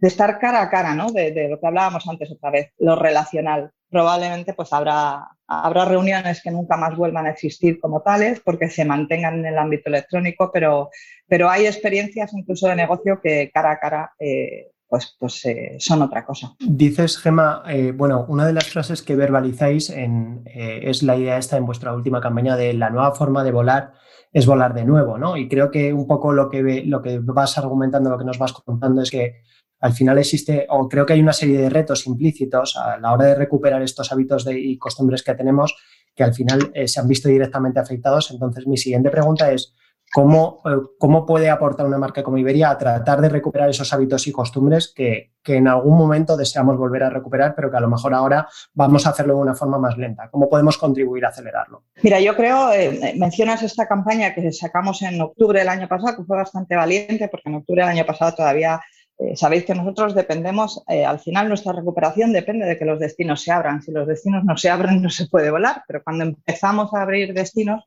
de 0.00 0.08
estar 0.08 0.38
cara 0.38 0.62
a 0.62 0.70
cara, 0.70 0.94
¿no? 0.94 1.10
De, 1.10 1.48
lo 1.48 1.60
que 1.60 1.66
hablábamos 1.66 2.08
antes 2.08 2.30
otra 2.30 2.50
vez, 2.50 2.72
lo 2.78 2.96
relacional. 2.96 3.70
Probablemente 3.90 4.54
pues 4.54 4.72
habrá, 4.72 5.28
habrá 5.46 5.84
reuniones 5.84 6.40
que 6.42 6.50
nunca 6.50 6.76
más 6.76 6.96
vuelvan 6.96 7.26
a 7.26 7.30
existir 7.30 7.80
como 7.80 8.00
tales 8.00 8.40
porque 8.40 8.70
se 8.70 8.84
mantengan 8.84 9.40
en 9.40 9.46
el 9.46 9.58
ámbito 9.58 9.90
electrónico, 9.90 10.50
pero, 10.52 10.90
pero 11.26 11.50
hay 11.50 11.66
experiencias 11.66 12.32
incluso 12.32 12.68
de 12.68 12.76
negocio 12.76 13.20
que 13.20 13.50
cara 13.52 13.72
a 13.72 13.78
cara 13.80 14.12
eh, 14.18 14.70
pues, 14.90 15.16
pues 15.18 15.46
eh, 15.46 15.76
son 15.78 16.02
otra 16.02 16.26
cosa. 16.26 16.54
Dices, 16.58 17.16
Gema, 17.16 17.62
eh, 17.68 17.92
bueno, 17.96 18.26
una 18.28 18.46
de 18.46 18.52
las 18.52 18.68
frases 18.68 19.00
que 19.00 19.16
verbalizáis 19.16 19.90
es 19.94 21.02
la 21.02 21.16
idea 21.16 21.38
esta 21.38 21.56
en 21.56 21.64
vuestra 21.64 21.94
última 21.94 22.20
campaña 22.20 22.56
de 22.56 22.74
la 22.74 22.90
nueva 22.90 23.14
forma 23.14 23.44
de 23.44 23.52
volar 23.52 23.92
es 24.32 24.46
volar 24.46 24.74
de 24.74 24.84
nuevo, 24.84 25.18
¿no? 25.18 25.36
Y 25.36 25.48
creo 25.48 25.70
que 25.70 25.92
un 25.92 26.06
poco 26.06 26.32
lo 26.32 26.48
que, 26.48 26.84
lo 26.84 27.02
que 27.02 27.18
vas 27.20 27.56
argumentando, 27.58 28.10
lo 28.10 28.18
que 28.18 28.24
nos 28.24 28.38
vas 28.38 28.52
contando 28.52 29.02
es 29.02 29.10
que 29.10 29.42
al 29.80 29.92
final 29.92 30.18
existe, 30.18 30.66
o 30.68 30.88
creo 30.88 31.06
que 31.06 31.14
hay 31.14 31.20
una 31.20 31.32
serie 31.32 31.58
de 31.58 31.70
retos 31.70 32.06
implícitos 32.06 32.76
a 32.76 32.98
la 32.98 33.12
hora 33.12 33.26
de 33.26 33.34
recuperar 33.34 33.82
estos 33.82 34.12
hábitos 34.12 34.46
y 34.50 34.76
costumbres 34.76 35.22
que 35.22 35.34
tenemos 35.34 35.74
que 36.14 36.24
al 36.24 36.34
final 36.34 36.70
eh, 36.74 36.88
se 36.88 37.00
han 37.00 37.08
visto 37.08 37.28
directamente 37.28 37.80
afectados. 37.80 38.30
Entonces, 38.30 38.66
mi 38.66 38.76
siguiente 38.76 39.10
pregunta 39.10 39.50
es, 39.52 39.72
¿cómo, 40.12 40.60
eh, 40.64 40.76
¿cómo, 40.98 41.26
puede 41.26 41.50
aportar 41.50 41.86
una 41.86 41.98
marca 41.98 42.22
como 42.22 42.38
Iberia 42.38 42.70
a 42.70 42.78
tratar 42.78 43.20
de 43.20 43.28
recuperar 43.28 43.70
esos 43.70 43.92
hábitos 43.92 44.26
y 44.26 44.32
costumbres 44.32 44.92
que, 44.94 45.30
en 45.46 45.68
algún 45.68 45.96
momento 45.96 46.36
deseamos 46.36 46.76
volver 46.76 47.02
a 47.02 47.10
recuperar, 47.10 47.54
pero 47.54 47.70
que 47.70 47.76
a 47.76 47.80
lo 47.80 47.88
mejor 47.88 48.14
ahora 48.14 48.48
vamos 48.72 49.06
a 49.06 49.10
hacerlo 49.10 49.34
de 49.34 49.40
una 49.40 49.54
forma 49.54 49.78
más 49.78 49.96
lenta? 49.96 50.28
¿Cómo 50.30 50.48
podemos 50.48 50.78
contribuir 50.78 51.24
a 51.24 51.28
acelerarlo? 51.28 51.84
Mira, 52.02 52.20
yo 52.20 52.36
creo, 52.36 52.72
eh, 52.72 53.14
mencionas 53.16 53.62
esta 53.62 53.86
campaña 53.86 54.34
que 54.34 54.52
sacamos 54.52 55.02
en 55.02 55.20
octubre 55.20 55.58
del 55.58 55.68
año 55.68 55.88
pasado, 55.88 56.18
que 56.18 56.24
fue 56.24 56.36
bastante 56.36 56.76
valiente, 56.76 57.28
porque 57.28 57.48
en 57.48 57.56
octubre 57.56 57.82
del 57.82 57.90
año 57.90 58.06
pasado 58.06 58.34
todavía 58.34 58.80
eh, 59.20 59.36
sabéis 59.36 59.66
que 59.66 59.74
nosotros 59.74 60.14
dependemos, 60.14 60.82
eh, 60.88 61.04
al 61.04 61.18
final 61.18 61.48
nuestra 61.48 61.72
recuperación 61.72 62.32
depende 62.32 62.64
de 62.64 62.78
que 62.78 62.86
los 62.86 62.98
destinos 62.98 63.42
se 63.42 63.52
abran. 63.52 63.82
Si 63.82 63.92
los 63.92 64.06
destinos 64.06 64.44
no 64.44 64.56
se 64.56 64.70
abren 64.70 65.02
no 65.02 65.10
se 65.10 65.26
puede 65.26 65.50
volar, 65.50 65.82
pero 65.86 66.02
cuando 66.02 66.24
empezamos 66.24 66.94
a 66.94 67.02
abrir 67.02 67.34
destinos, 67.34 67.84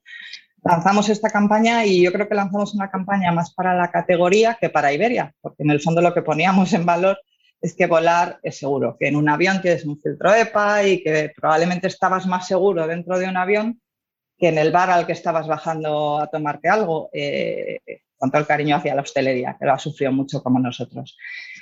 lanzamos 0.64 1.10
esta 1.10 1.30
campaña 1.30 1.86
y 1.86 2.02
yo 2.02 2.12
creo 2.12 2.28
que 2.28 2.36
lanzamos 2.36 2.74
una 2.74 2.90
campaña 2.90 3.32
más 3.32 3.54
para 3.54 3.76
la 3.76 3.92
categoría 3.92 4.58
que 4.60 4.70
para 4.70 4.94
Iberia, 4.94 5.34
porque 5.42 5.64
en 5.64 5.72
el 5.72 5.82
fondo 5.82 6.02
lo 6.02 6.14
que 6.14 6.22
poníamos 6.22 6.74
en 6.74 6.86
valor 6.86 7.20
es 7.62 7.76
que 7.76 7.88
volar 7.88 8.40
es 8.44 8.58
seguro, 8.58 8.98
que 9.00 9.08
en 9.08 9.16
un 9.16 9.30
avión 9.30 9.62
tienes 9.62 9.86
un 9.86 10.00
filtro 10.00 10.34
EPA 10.34 10.84
y 10.84 11.02
que 11.02 11.32
probablemente 11.36 11.88
estabas 11.88 12.26
más 12.26 12.48
seguro 12.48 12.88
dentro 12.88 13.18
de 13.18 13.28
un 13.28 13.38
avión 13.38 13.82
que 14.38 14.50
en 14.50 14.58
el 14.58 14.72
bar 14.72 14.90
al 14.90 15.06
que 15.06 15.14
estabas 15.14 15.48
bajando 15.48 16.20
a 16.20 16.28
tomarte 16.28 16.68
algo. 16.68 17.10
Eh, 17.14 17.80
con 18.24 18.32
todo 18.32 18.40
el 18.40 18.48
cariño 18.48 18.78
hacia 18.78 18.96
la 18.96 19.02
hostelería, 19.02 19.58
que 19.60 19.66
lo 19.66 19.74
ha 19.74 19.78
sufrido 19.78 20.14
mucho 20.14 20.42
como 20.42 20.58
nosotros. 20.58 21.18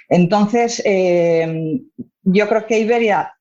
Entonces, 0.07 0.79
eh, 0.85 1.81
yo 2.21 2.47
creo 2.47 2.67
que 2.67 2.77
Iberia 2.77 3.33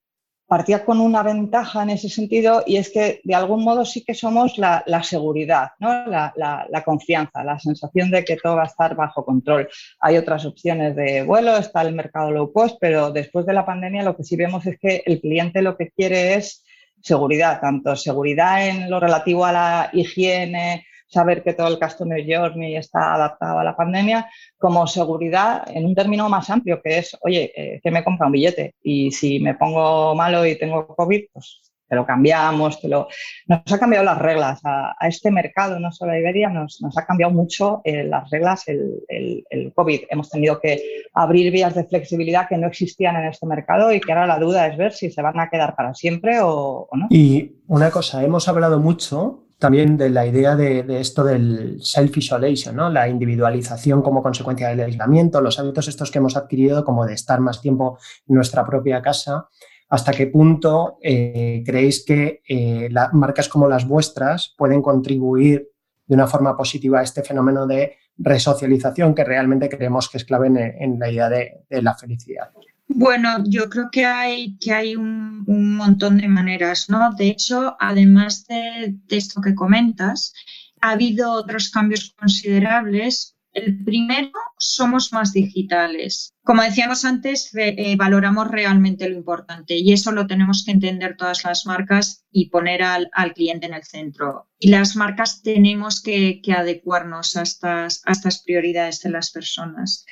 partía 0.50 0.84
con 0.84 0.98
una 0.98 1.22
ventaja 1.22 1.84
en 1.84 1.90
ese 1.90 2.08
sentido 2.08 2.64
y 2.66 2.76
es 2.76 2.90
que 2.90 3.20
de 3.22 3.36
algún 3.36 3.62
modo 3.62 3.84
sí 3.84 4.02
que 4.02 4.14
somos 4.14 4.58
la, 4.58 4.82
seguridad, 5.04 5.70
¿no? 5.78 6.08
La, 6.08 6.34
la, 6.36 6.82
confianza, 6.84 7.44
la 7.44 7.60
sensación 7.60 8.10
de 8.10 8.24
que 8.24 8.36
todo 8.36 8.56
va 8.56 8.64
a 8.64 8.66
estar 8.66 8.96
bajo 8.96 9.24
control. 9.24 9.68
Hay 10.00 10.16
otras 10.16 10.44
opciones 10.44 10.96
de 10.96 11.22
vuelo, 11.22 11.56
está 11.56 11.82
el 11.82 11.94
mercado 11.94 12.32
low 12.32 12.52
cost, 12.52 12.78
pero 12.80 13.12
después 13.12 13.46
de 13.46 13.52
la 13.52 13.64
pandemia 13.64 14.02
lo 14.02 14.16
que 14.16 14.24
sí 14.24 14.34
vemos 14.34 14.66
es 14.66 14.76
que 14.80 15.04
el 15.06 15.20
cliente 15.20 15.62
lo 15.62 15.76
que 15.76 15.92
quiere 15.92 16.34
es 16.34 16.64
seguridad, 17.00 17.60
tanto 17.60 17.94
seguridad 17.94 18.66
en 18.66 18.90
lo 18.90 18.98
relativo 18.98 19.44
a 19.44 19.52
la 19.52 19.90
higiene, 19.92 20.84
saber 21.10 21.42
que 21.42 21.54
todo 21.54 21.68
el 21.68 21.78
Customer 21.78 22.24
Journey 22.26 22.76
está 22.76 23.14
adaptado 23.14 23.58
a 23.58 23.64
la 23.64 23.76
pandemia, 23.76 24.30
como 24.58 24.86
seguridad 24.86 25.64
en 25.68 25.84
un 25.84 25.94
término 25.94 26.28
más 26.28 26.48
amplio, 26.50 26.80
que 26.82 26.98
es, 26.98 27.16
oye, 27.22 27.52
eh, 27.56 27.80
que 27.82 27.90
me 27.90 28.04
compra 28.04 28.26
un 28.26 28.32
billete 28.32 28.74
y 28.82 29.10
si 29.10 29.40
me 29.40 29.54
pongo 29.54 30.14
malo 30.14 30.46
y 30.46 30.56
tengo 30.56 30.86
COVID, 30.86 31.24
pues 31.32 31.60
te 31.88 31.96
lo 31.96 32.06
cambiamos, 32.06 32.80
te 32.80 32.86
lo... 32.86 33.08
nos 33.48 33.60
ha 33.72 33.78
cambiado 33.80 34.04
las 34.04 34.18
reglas 34.18 34.60
a, 34.62 34.94
este 35.08 35.32
mercado, 35.32 35.80
no 35.80 35.90
solo 35.90 36.12
a 36.12 36.18
Iberia, 36.18 36.48
nos, 36.48 36.80
nos 36.80 36.96
ha 36.96 37.04
cambiado 37.04 37.32
mucho 37.32 37.80
eh, 37.82 38.04
las 38.04 38.30
reglas 38.30 38.68
el, 38.68 39.02
el, 39.08 39.72
COVID. 39.74 40.02
Hemos 40.08 40.30
tenido 40.30 40.60
que 40.60 40.80
abrir 41.12 41.50
vías 41.50 41.74
de 41.74 41.82
flexibilidad 41.82 42.48
que 42.48 42.58
no 42.58 42.68
existían 42.68 43.16
en 43.16 43.24
este 43.24 43.44
mercado 43.44 43.92
y 43.92 44.00
que 44.00 44.12
ahora 44.12 44.28
la 44.28 44.38
duda 44.38 44.68
es 44.68 44.78
ver 44.78 44.92
si 44.92 45.10
se 45.10 45.20
van 45.20 45.40
a 45.40 45.50
quedar 45.50 45.74
para 45.74 45.92
siempre 45.92 46.40
o, 46.40 46.86
o 46.88 46.96
no. 46.96 47.08
Y 47.10 47.56
una 47.66 47.90
cosa, 47.90 48.22
hemos 48.22 48.46
hablado 48.46 48.78
mucho 48.78 49.49
también 49.60 49.98
de 49.98 50.08
la 50.08 50.26
idea 50.26 50.56
de, 50.56 50.84
esto 51.00 51.22
del 51.22 51.80
self-isolation, 51.82 52.74
¿no? 52.74 52.88
la 52.88 53.08
individualización 53.08 54.00
como 54.00 54.22
consecuencia 54.22 54.68
del 54.68 54.80
aislamiento, 54.80 55.40
los 55.42 55.58
hábitos 55.58 55.86
estos 55.86 56.10
que 56.10 56.18
hemos 56.18 56.36
adquirido 56.36 56.82
como 56.82 57.04
de 57.04 57.12
estar 57.12 57.40
más 57.40 57.60
tiempo 57.60 57.98
en 58.26 58.36
nuestra 58.36 58.64
propia 58.64 59.02
casa. 59.02 59.48
¿Hasta 59.90 60.12
qué 60.12 60.28
punto 60.28 60.96
eh, 61.02 61.62
creéis 61.66 62.04
que 62.06 62.40
eh, 62.48 62.88
marcas 63.12 63.48
como 63.50 63.68
las 63.68 63.86
vuestras 63.86 64.54
pueden 64.56 64.80
contribuir 64.80 65.68
de 66.06 66.14
una 66.14 66.26
forma 66.26 66.56
positiva 66.56 67.00
a 67.00 67.02
este 67.02 67.22
fenómeno 67.22 67.66
de 67.66 67.96
resocialización 68.16 69.14
que 69.14 69.24
realmente 69.24 69.68
creemos 69.68 70.08
que 70.08 70.16
es 70.16 70.24
clave 70.24 70.46
en, 70.46 70.98
la 70.98 71.10
idea 71.10 71.28
de 71.28 71.82
la 71.82 71.94
felicidad? 71.94 72.48
Bueno, 72.92 73.44
yo 73.46 73.70
creo 73.70 73.88
que 73.90 74.04
hay, 74.04 74.56
que 74.58 74.72
hay 74.72 74.96
un, 74.96 75.44
montón 75.76 76.18
de 76.18 76.26
maneras, 76.26 76.90
¿no? 76.90 77.12
De 77.12 77.28
hecho, 77.28 77.76
además 77.78 78.46
de, 78.46 78.96
esto 79.08 79.40
que 79.40 79.54
comentas, 79.54 80.34
ha 80.80 80.90
habido 80.90 81.32
otros 81.32 81.70
cambios 81.70 82.12
considerables. 82.18 83.36
El 83.52 83.84
primero, 83.84 84.32
somos 84.58 85.12
más 85.12 85.32
digitales. 85.32 86.34
Como 86.42 86.62
decíamos 86.62 87.04
antes, 87.04 87.50
eh, 87.54 87.94
valoramos 87.96 88.48
realmente 88.48 89.08
lo 89.08 89.16
importante 89.16 89.76
y 89.76 89.92
eso 89.92 90.10
lo 90.10 90.26
tenemos 90.26 90.64
que 90.64 90.72
entender 90.72 91.16
todas 91.16 91.44
las 91.44 91.66
marcas 91.66 92.24
y 92.32 92.50
poner 92.50 92.82
al, 92.82 93.08
cliente 93.34 93.66
en 93.66 93.74
el 93.74 93.84
centro. 93.84 94.48
Y 94.58 94.68
las 94.68 94.96
marcas 94.96 95.42
tenemos 95.42 96.02
que, 96.02 96.40
adecuarnos 96.56 97.36
a 97.36 97.42
estas, 97.42 98.02
a 98.04 98.12
estas 98.12 98.42
prioridades 98.42 99.00
de 99.00 99.10
las 99.10 99.30
personas. 99.30 100.04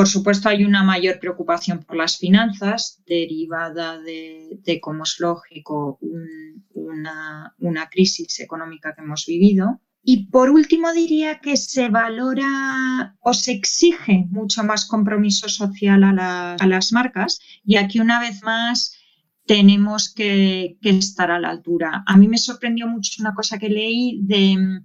Por 0.00 0.08
supuesto, 0.08 0.48
hay 0.48 0.64
una 0.64 0.82
mayor 0.82 1.20
preocupación 1.20 1.80
por 1.80 1.94
las 1.94 2.16
finanzas 2.16 3.02
derivada 3.04 4.00
de, 4.00 4.80
como 4.80 5.02
es 5.02 5.20
lógico, 5.20 5.98
una, 6.00 7.88
crisis 7.90 8.40
económica 8.40 8.94
que 8.94 9.02
hemos 9.02 9.26
vivido. 9.26 9.82
Y 10.02 10.30
por 10.30 10.48
último, 10.48 10.94
diría 10.94 11.40
que 11.40 11.58
se 11.58 11.90
valora 11.90 13.14
o 13.20 13.34
se 13.34 13.52
exige 13.52 14.24
mucho 14.30 14.64
más 14.64 14.86
compromiso 14.86 15.50
social 15.50 16.02
a, 16.02 16.56
las 16.66 16.92
marcas. 16.92 17.38
Y 17.62 17.76
aquí, 17.76 18.00
una 18.00 18.20
vez 18.20 18.42
más, 18.42 18.96
tenemos 19.44 20.14
que, 20.14 20.78
que, 20.80 20.88
estar 20.96 21.30
a 21.30 21.40
la 21.40 21.50
altura. 21.50 22.04
A 22.06 22.16
mí 22.16 22.26
me 22.26 22.38
sorprendió 22.38 22.86
mucho 22.86 23.20
una 23.20 23.34
cosa 23.34 23.58
que 23.58 23.68
leí 23.68 24.18
de 24.22 24.80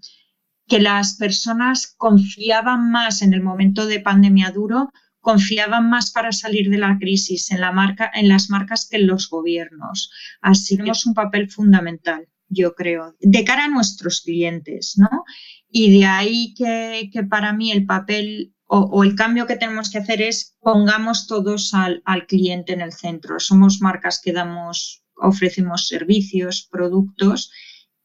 que 0.67 0.81
las 0.81 1.15
personas 1.15 1.93
confiaban 1.95 2.91
más 2.91 3.21
en 3.21 3.33
el 3.33 3.41
momento 3.41 3.85
de 3.85 4.01
pandemia 4.01 4.51
duro, 4.51 4.91
confiaban 5.25 5.89
más 5.89 6.11
para 6.11 6.31
salir 6.31 6.69
de 6.69 6.77
la 6.77 6.99
crisis 6.99 7.49
en, 7.49 7.59
la 7.59 7.71
marca, 7.71 8.11
en 8.13 8.27
las 8.27 8.51
marcas 8.51 8.87
que 8.87 8.97
en 8.97 9.07
los 9.07 9.27
gobiernos. 9.27 10.11
Así 10.39 10.77
tenemos 10.77 11.07
un 11.07 11.15
papel 11.15 11.49
fundamental, 11.49 12.27
yo 12.47 12.75
creo, 12.75 13.15
de 13.19 13.43
cara 13.43 13.65
a 13.65 13.67
nuestros 13.67 14.21
clientes, 14.21 14.93
¿no? 14.97 15.23
Y 15.67 15.97
de 15.97 16.05
ahí 16.05 16.53
que, 16.53 17.09
para 17.27 17.53
mí 17.53 17.71
el 17.71 17.87
papel 17.87 18.53
o, 18.67 19.03
el 19.03 19.15
cambio 19.15 19.47
que 19.47 19.55
tenemos 19.55 19.89
que 19.89 19.97
hacer 19.97 20.21
es 20.21 20.57
pongamos 20.61 21.25
todos 21.25 21.73
al, 21.73 22.03
al 22.05 22.27
cliente 22.27 22.73
en 22.73 22.81
el 22.81 22.93
centro. 22.93 23.39
Somos 23.39 23.81
marcas 23.81 24.21
que 24.23 24.31
damos, 24.31 25.03
ofrecemos 25.15 25.87
servicios, 25.87 26.67
productos 26.69 27.51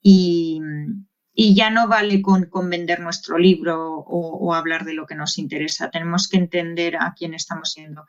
y, 0.02 0.58
y 1.42 1.54
ya 1.54 1.70
no 1.70 1.88
vale 1.88 2.20
con, 2.20 2.50
vender 2.68 3.00
nuestro 3.00 3.38
libro 3.38 4.04
o, 4.06 4.52
hablar 4.52 4.84
de 4.84 4.92
lo 4.92 5.06
que 5.06 5.14
nos 5.14 5.38
interesa. 5.38 5.88
Tenemos 5.88 6.28
que 6.28 6.36
entender 6.36 6.96
a 6.96 7.14
quién 7.16 7.32
estamos 7.32 7.72
siendo. 7.72 8.04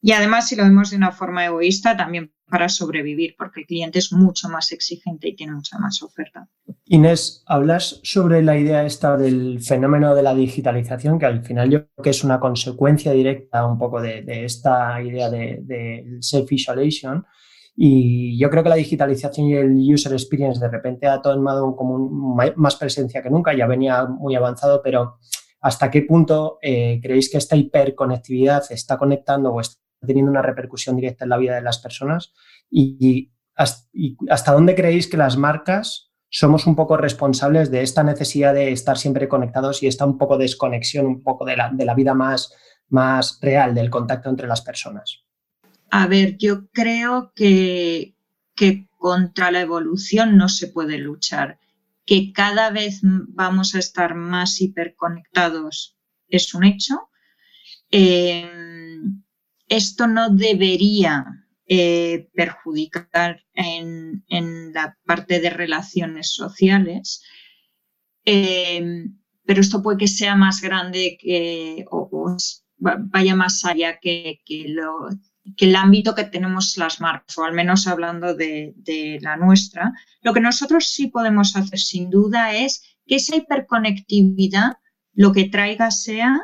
Y 0.00 0.12
además, 0.12 0.46
si 0.46 0.54
lo 0.54 0.62
vemos 0.62 0.90
de 0.90 0.96
una 0.96 1.10
forma 1.10 1.44
egoísta, 1.44 1.96
también 1.96 2.32
para 2.48 2.68
sobrevivir, 2.68 3.34
porque 3.36 3.62
el 3.62 3.66
cliente 3.66 3.98
es 3.98 4.12
mucho 4.12 4.48
más 4.48 4.70
exigente 4.70 5.26
y 5.26 5.34
tiene 5.34 5.54
mucha 5.54 5.76
más 5.80 6.04
oferta. 6.04 6.46
Inés, 6.84 7.42
hablas 7.46 7.98
sobre 8.04 8.44
la 8.44 8.56
idea 8.56 8.86
esta 8.86 9.16
del 9.16 9.60
fenómeno 9.60 10.14
de 10.14 10.22
la 10.22 10.32
digitalización, 10.32 11.18
que 11.18 11.26
al 11.26 11.44
final 11.44 11.68
yo 11.68 11.86
creo 11.86 12.04
que 12.04 12.10
es 12.10 12.22
una 12.22 12.38
consecuencia 12.38 13.10
directa 13.10 13.66
un 13.66 13.76
poco 13.76 14.00
de, 14.00 14.44
esta 14.44 15.02
idea 15.02 15.30
del 15.30 15.66
de 15.66 16.18
self-isolation. 16.20 17.26
Y 17.82 18.38
yo 18.38 18.50
creo 18.50 18.62
que 18.62 18.68
la 18.68 18.74
digitalización 18.74 19.46
y 19.46 19.54
el 19.54 19.74
user 19.74 20.12
experience 20.12 20.60
de 20.60 20.68
repente 20.68 21.06
ha 21.06 21.22
tomado 21.22 21.74
más 22.54 22.76
presencia 22.76 23.22
que 23.22 23.30
nunca, 23.30 23.56
ya 23.56 23.66
venía 23.66 24.04
muy 24.04 24.34
avanzado, 24.34 24.82
pero 24.82 25.16
¿hasta 25.62 25.90
qué 25.90 26.02
punto 26.02 26.58
eh, 26.60 27.00
creéis 27.02 27.30
que 27.30 27.38
esta 27.38 27.56
hiperconectividad 27.56 28.64
está 28.68 28.98
conectando 28.98 29.50
o 29.54 29.62
está 29.62 29.80
teniendo 30.06 30.30
una 30.30 30.42
repercusión 30.42 30.94
directa 30.94 31.24
en 31.24 31.30
la 31.30 31.38
vida 31.38 31.54
de 31.54 31.62
las 31.62 31.78
personas? 31.78 32.34
Y, 32.70 33.32
hasta, 33.56 34.52
dónde 34.52 34.74
creéis 34.74 35.08
que 35.08 35.16
las 35.16 35.38
marcas 35.38 36.12
somos 36.28 36.66
un 36.66 36.76
poco 36.76 36.98
responsables 36.98 37.70
de 37.70 37.80
esta 37.80 38.04
necesidad 38.04 38.52
de 38.52 38.72
estar 38.72 38.98
siempre 38.98 39.26
conectados 39.26 39.82
y 39.82 39.86
esta 39.86 40.04
un 40.04 40.18
poco 40.18 40.36
desconexión, 40.36 41.06
un 41.06 41.22
poco 41.22 41.46
de 41.46 41.56
la, 41.56 41.70
de 41.72 41.86
la 41.86 41.94
vida 41.94 42.12
más 42.12 42.54
más 42.90 43.38
real 43.40 43.74
del 43.74 43.88
contacto 43.88 44.28
entre 44.28 44.46
las 44.46 44.60
personas? 44.60 45.24
A 45.90 46.06
ver, 46.06 46.36
yo 46.38 46.68
creo 46.70 47.32
que, 47.34 48.16
que 48.54 48.88
contra 48.96 49.50
la 49.50 49.60
evolución 49.60 50.36
no 50.36 50.48
se 50.48 50.68
puede 50.68 50.98
luchar, 50.98 51.58
que 52.06 52.32
cada 52.32 52.70
vez 52.70 53.00
vamos 53.02 53.74
a 53.74 53.78
estar 53.78 54.14
más 54.14 54.60
hiperconectados 54.60 55.96
es 56.28 56.54
un 56.54 56.64
hecho. 56.64 57.08
Eh, 57.90 58.50
esto 59.68 60.06
no 60.06 60.30
debería 60.30 61.24
eh, 61.66 62.28
perjudicar 62.34 63.44
en, 63.54 64.24
la 64.72 64.98
parte 65.04 65.40
de 65.40 65.50
relaciones 65.50 66.32
sociales, 66.32 67.22
eh, 68.24 69.04
pero 69.44 69.60
esto 69.60 69.82
puede 69.82 69.98
que 69.98 70.08
sea 70.08 70.36
más 70.36 70.60
grande 70.60 71.16
que, 71.20 71.84
o, 71.90 72.36
vaya 72.78 73.34
más 73.34 73.64
allá 73.64 73.98
que, 74.00 74.40
lo, 74.68 75.08
que 75.56 75.66
el 75.66 75.76
ámbito 75.76 76.14
que 76.14 76.24
tenemos 76.24 76.76
las 76.76 77.00
marcas, 77.00 77.36
o 77.38 77.44
al 77.44 77.52
menos 77.52 77.86
hablando 77.86 78.34
de, 78.34 79.18
la 79.20 79.36
nuestra, 79.36 79.92
lo 80.22 80.32
que 80.32 80.40
nosotros 80.40 80.88
sí 80.88 81.08
podemos 81.08 81.56
hacer 81.56 81.78
sin 81.78 82.10
duda 82.10 82.54
es 82.54 82.82
que 83.06 83.16
esa 83.16 83.36
hiperconectividad 83.36 84.78
lo 85.12 85.32
que 85.32 85.48
traiga 85.48 85.90
sea 85.90 86.40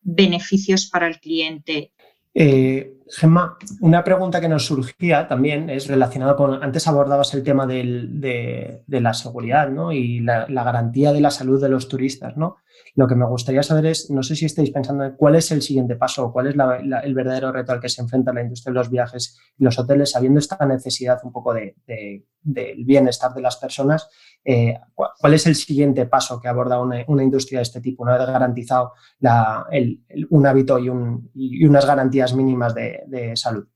beneficios 0.00 0.86
para 0.86 1.06
el 1.06 1.20
cliente. 1.20 1.92
Eh, 2.40 3.00
Gemma, 3.08 3.58
una 3.80 4.04
pregunta 4.04 4.40
que 4.40 4.48
nos 4.48 4.66
surgía 4.66 5.26
también 5.26 5.68
es 5.70 5.88
relacionada 5.88 6.36
con, 6.36 6.62
antes 6.62 6.86
abordabas 6.86 7.34
el 7.34 7.42
tema 7.42 7.66
de, 7.66 8.84
la 8.86 9.12
seguridad 9.12 9.68
y 9.90 10.20
la, 10.20 10.46
garantía 10.46 11.12
de 11.12 11.20
la 11.20 11.32
salud 11.32 11.60
de 11.60 11.68
los 11.68 11.88
turistas. 11.88 12.36
¿no? 12.36 12.58
Lo 12.94 13.08
que 13.08 13.16
me 13.16 13.26
gustaría 13.26 13.64
saber 13.64 13.86
es, 13.86 14.08
no 14.10 14.22
sé 14.22 14.36
si 14.36 14.44
estáis 14.44 14.70
pensando 14.70 15.02
en 15.02 15.16
cuál 15.16 15.34
es 15.34 15.50
el 15.50 15.62
siguiente 15.62 15.96
paso 15.96 16.26
o 16.26 16.32
cuál 16.32 16.46
es 16.46 16.54
el 17.02 17.14
verdadero 17.14 17.50
reto 17.50 17.72
al 17.72 17.80
que 17.80 17.88
se 17.88 18.02
enfrenta 18.02 18.32
la 18.32 18.42
industria 18.42 18.72
de 18.72 18.78
los 18.78 18.88
viajes 18.88 19.36
y 19.58 19.64
los 19.64 19.76
hoteles, 19.76 20.12
sabiendo 20.12 20.38
esta 20.38 20.64
necesidad 20.64 21.18
un 21.24 21.32
poco 21.32 21.52
de, 21.52 21.74
del 22.42 22.84
bienestar 22.84 23.34
de 23.34 23.40
las 23.40 23.56
personas. 23.56 24.08
Eh, 24.44 24.78
¿Cuál 24.94 25.34
es 25.34 25.46
el 25.46 25.54
siguiente 25.54 26.06
paso 26.06 26.40
que 26.40 26.48
aborda 26.48 26.80
una, 26.80 27.22
industria 27.22 27.58
de 27.58 27.64
este 27.64 27.80
tipo, 27.80 28.02
una 28.02 28.16
vez 28.16 28.26
garantizado 28.26 28.92
un 30.30 30.46
hábito 30.46 30.78
y, 30.78 30.88
unas 31.64 31.86
garantías 31.86 32.34
mínimas 32.34 32.74
de, 32.74 33.32
salud? 33.34 33.66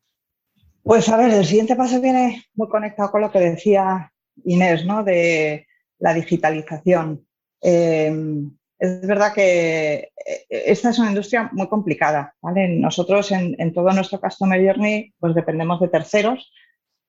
Pues 0.83 1.09
a 1.09 1.16
ver, 1.16 1.33
el 1.33 1.45
siguiente 1.45 1.76
paso 1.76 2.00
viene 2.00 2.47
muy 2.54 2.69
conectado 2.69 3.11
con 3.11 3.21
lo 3.21 3.31
que 3.31 3.38
decía 3.38 4.12
Inés, 4.45 4.85
¿no? 4.85 5.04
De 5.04 5.66
la 5.99 6.14
digitalización. 6.14 7.25
Em, 7.61 8.50
es 8.78 9.07
verdad 9.07 9.33
que 9.33 10.11
eh, 10.26 10.47
esta 10.49 10.90
es 10.90 10.99
una 10.99 11.11
industria 11.11 11.49
muy 11.52 11.69
complicada, 11.69 12.35
¿vale? 12.42 12.69
Nosotros 12.69 13.31
en, 13.31 13.73
todo 13.73 13.90
nuestro 13.92 14.21
Customer 14.21 14.61
Journey 14.61 15.14
pues 15.21 15.35
dependemos 15.35 15.81
de 15.81 15.88
terceros, 15.88 16.52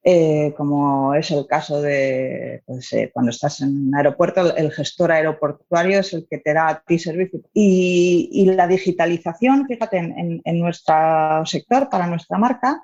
eh, 0.05 0.53
como 0.57 1.15
es 1.15 1.31
el 1.31 1.47
caso 1.47 1.81
de 1.81 2.61
pues, 2.65 2.91
eh, 2.91 3.09
cuando 3.13 3.31
estás 3.31 3.61
en 3.61 3.87
un 3.87 3.95
aeropuerto, 3.95 4.53
el, 4.53 4.69
gestor 4.71 5.13
aeroportuario 5.13 6.01
es 6.01 6.11
el 6.11 6.27
que 6.29 6.39
te 6.39 6.53
da 6.53 6.67
a 6.67 6.83
ti 6.83 6.99
servicio. 6.99 7.39
Y, 7.53 8.51
la 8.53 8.67
digitalización, 8.67 9.65
fíjate, 9.65 9.97
en, 9.97 10.59
nuestro 10.59 11.45
sector, 11.45 11.89
para 11.89 12.07
nuestra 12.07 12.37
marca, 12.37 12.81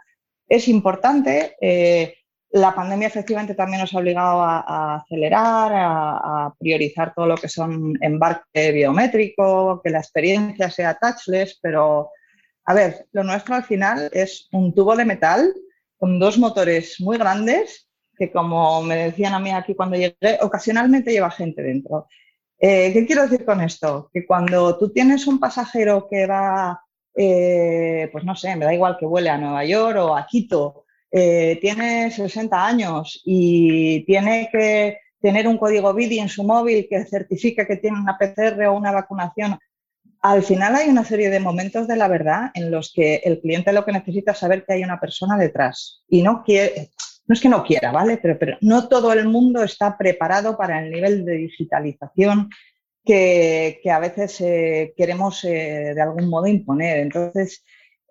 es 0.47 0.69
importante. 0.69 1.57
Eh, 1.59 2.15
la 2.51 2.73
pandemia 2.73 3.09
efectivamente 3.09 3.53
también 3.53 3.81
nos 3.81 3.93
ha 3.93 3.99
obligado 3.99 4.41
a, 4.41 4.95
acelerar, 4.95 5.71
a, 5.75 6.53
priorizar 6.57 7.13
todo 7.13 7.27
lo 7.27 7.35
que 7.35 7.49
son 7.49 7.93
embarque 8.01 8.71
biométrico, 8.71 9.81
que 9.83 9.89
la 9.89 9.99
experiencia 9.99 10.69
sea 10.69 10.97
touchless, 10.97 11.59
pero 11.61 12.11
a 12.63 12.73
ver, 12.73 13.07
lo 13.11 13.23
nuestro 13.23 13.55
al 13.55 13.63
final 13.65 14.09
es 14.13 14.47
un 14.53 14.73
tubo 14.73 14.95
de 14.95 15.03
metal 15.03 15.53
con 15.99 16.17
dos 16.17 16.37
motores 16.37 16.99
muy 16.99 17.17
grandes 17.17 17.89
que, 18.17 18.31
como 18.31 18.81
me 18.81 18.95
decían 18.95 19.33
a 19.33 19.39
mí 19.39 19.51
aquí 19.51 19.75
cuando 19.75 19.97
llegué, 19.97 20.39
ocasionalmente 20.41 21.11
lleva 21.11 21.29
gente 21.29 21.61
dentro. 21.61 22.07
Eh, 22.57 22.91
¿Qué 22.91 23.05
quiero 23.05 23.23
decir 23.23 23.45
con 23.45 23.61
esto? 23.61 24.09
Que 24.13 24.25
cuando 24.25 24.77
tú 24.77 24.91
tienes 24.91 25.27
un 25.27 25.39
pasajero 25.39 26.07
que 26.09 26.25
va, 26.25 26.81
eh, 27.15 28.09
pues 28.11 28.23
no 28.23 28.35
sé, 28.35 28.55
me 28.55 28.65
da 28.65 28.73
igual 28.73 28.97
que 28.99 29.05
vuele 29.05 29.29
a 29.29 29.37
Nueva 29.37 29.63
York 29.63 29.97
o 29.99 30.15
a 30.15 30.25
Quito, 30.25 30.85
eh, 31.11 31.57
tiene 31.61 32.11
60 32.11 32.65
años 32.65 33.21
y 33.25 34.05
tiene 34.05 34.49
que 34.51 34.99
tener 35.21 35.47
un 35.47 35.57
código 35.57 35.93
BIDI 35.93 36.19
en 36.19 36.29
su 36.29 36.43
móvil 36.43 36.87
que 36.89 37.05
certifique 37.05 37.65
que 37.65 37.77
tiene 37.77 37.99
una 37.99 38.17
PCR 38.17 38.67
o 38.67 38.73
una 38.73 38.91
vacunación 38.91 39.57
al 40.21 40.43
final 40.43 40.75
hay 40.75 40.89
una 40.89 41.05
serie 41.05 41.29
de 41.29 41.39
momentos 41.39 41.87
de 41.87 41.95
la 41.95 42.07
verdad 42.07 42.51
en 42.53 42.71
los 42.71 42.91
que 42.93 43.21
el 43.23 43.39
cliente 43.39 43.71
lo 43.71 43.85
que 43.85 43.93
necesita 43.93 44.31
es 44.33 44.37
saber 44.37 44.65
que 44.65 44.73
hay 44.73 44.83
una 44.83 44.99
persona 44.99 45.37
detrás 45.37 46.03
y 46.07 46.21
no 46.21 46.43
es 46.45 47.41
que 47.41 47.49
no 47.49 47.63
quiera, 47.63 47.91
¿vale? 47.91 48.17
Pero, 48.17 48.57
no 48.61 48.87
todo 48.87 49.13
el 49.13 49.27
mundo 49.27 49.63
está 49.63 49.97
preparado 49.97 50.57
para 50.57 50.83
el 50.83 50.91
nivel 50.91 51.25
de 51.25 51.33
digitalización 51.33 52.49
que, 53.05 53.79
a 53.89 53.99
veces 53.99 54.41
eh, 54.41 54.93
queremos 54.97 55.43
eh, 55.43 55.93
de 55.95 56.01
algún 56.01 56.29
modo 56.29 56.47
imponer. 56.47 56.99
Entonces, 56.99 57.63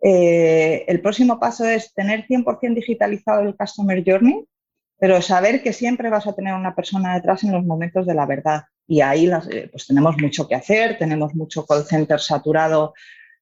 eh, 0.03 0.85
el 0.89 1.01
próximo 1.01 1.39
paso 1.39 1.65
es 1.67 1.93
tener 1.93 2.27
100% 2.27 2.75
digitalizado 2.75 3.43
el 3.43 3.57
Customer 3.57 4.03
Journey, 4.05 4.45
pero 4.99 5.21
saber 5.21 5.63
que 5.63 5.73
siempre 5.73 6.11
vas 6.11 6.27
a 6.27 6.35
tener 6.35 6.55
una 6.55 6.75
persona 6.75 7.15
detrás 7.15 7.45
en 7.45 7.53
los 7.53 7.65
momentos 7.65 8.07
de 8.07 8.15
la 8.15 8.27
verdad 8.27 8.63
y 8.89 9.01
ahí 9.03 9.27
eh, 9.27 9.69
pues 9.71 9.87
tenemos 9.87 10.17
mucho 10.19 10.49
que 10.49 10.57
hacer, 10.57 10.99
tenemos 10.99 11.35
mucho 11.35 11.65
call 11.65 11.85
center 11.85 12.19
saturado 12.19 12.95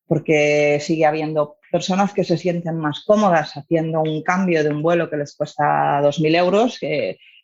porque 0.06 0.78
sigue 0.80 1.06
habiendo 1.06 1.56
personas 1.70 2.12
que 2.12 2.24
se 2.24 2.36
sienten 2.36 2.76
más 2.76 3.04
cómodas 3.04 3.56
haciendo 3.56 4.02
un 4.02 4.22
cambio 4.22 4.62
de 4.62 4.70
un 4.70 4.82
vuelo 4.82 5.08
que 5.08 5.16
les 5.16 5.34
cuesta 5.34 6.00
2.000 6.02 6.36
euros 6.36 6.78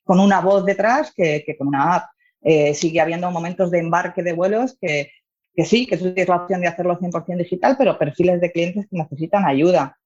con 0.04 0.20
una 0.20 0.40
voz 0.40 0.64
detrás 0.64 1.12
que, 1.14 1.44
con 1.58 1.68
una 1.68 1.94
app. 1.94 2.10
Eh, 2.44 2.74
sigue 2.74 3.00
habiendo 3.00 3.30
momentos 3.30 3.70
de 3.70 3.78
embarque 3.78 4.22
de 4.22 4.32
vuelos 4.32 4.76
que, 4.80 5.12
que 5.54 5.64
sí, 5.64 5.86
que 5.86 5.96
tú 5.96 6.12
tienes 6.12 6.28
la 6.28 6.36
opción 6.36 6.60
de 6.60 6.66
hacerlo 6.66 6.98
100% 6.98 7.36
digital, 7.36 7.76
pero 7.78 7.98
perfiles 7.98 8.40
de 8.40 8.50
clientes 8.50 8.86
que 8.90 8.96
necesitan 8.96 9.44
ayuda. 9.46 9.96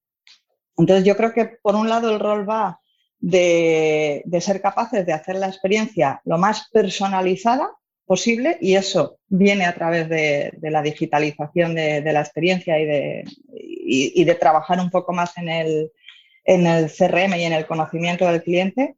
Entonces 0.77 1.05
yo 1.05 1.17
creo 1.17 1.33
que 1.33 1.57
por 1.63 1.75
un 1.75 1.89
lado 1.89 2.11
el 2.11 2.21
rol 2.21 2.49
va 2.49 2.79
de, 3.19 4.23
de 4.27 4.41
ser 4.43 4.61
capaces 4.61 5.07
de 5.07 5.15
hacer 5.15 5.37
la 5.37 5.47
experiencia 5.47 6.21
lo 6.25 6.37
más 6.37 6.69
personalizada 6.71 7.71
posible 8.07 8.57
y 8.61 8.77
eso 8.77 9.19
viene 9.29 9.67
a 9.67 9.75
través 9.75 10.09
de, 10.09 10.53
la 10.63 10.83
digitalización 10.83 11.75
de, 11.75 12.01
la 12.13 12.21
experiencia 12.21 12.79
y 12.79 14.25
de, 14.25 14.35
trabajar 14.35 14.81
un 14.81 14.91
poco 14.91 15.13
más 15.13 15.37
en 15.37 15.49
el, 15.49 15.93
en 16.45 16.67
el 16.67 16.91
CRM 16.91 17.35
y 17.35 17.45
en 17.45 17.53
el 17.53 17.67
conocimiento 17.67 18.27
del 18.27 18.43
cliente. 18.43 18.97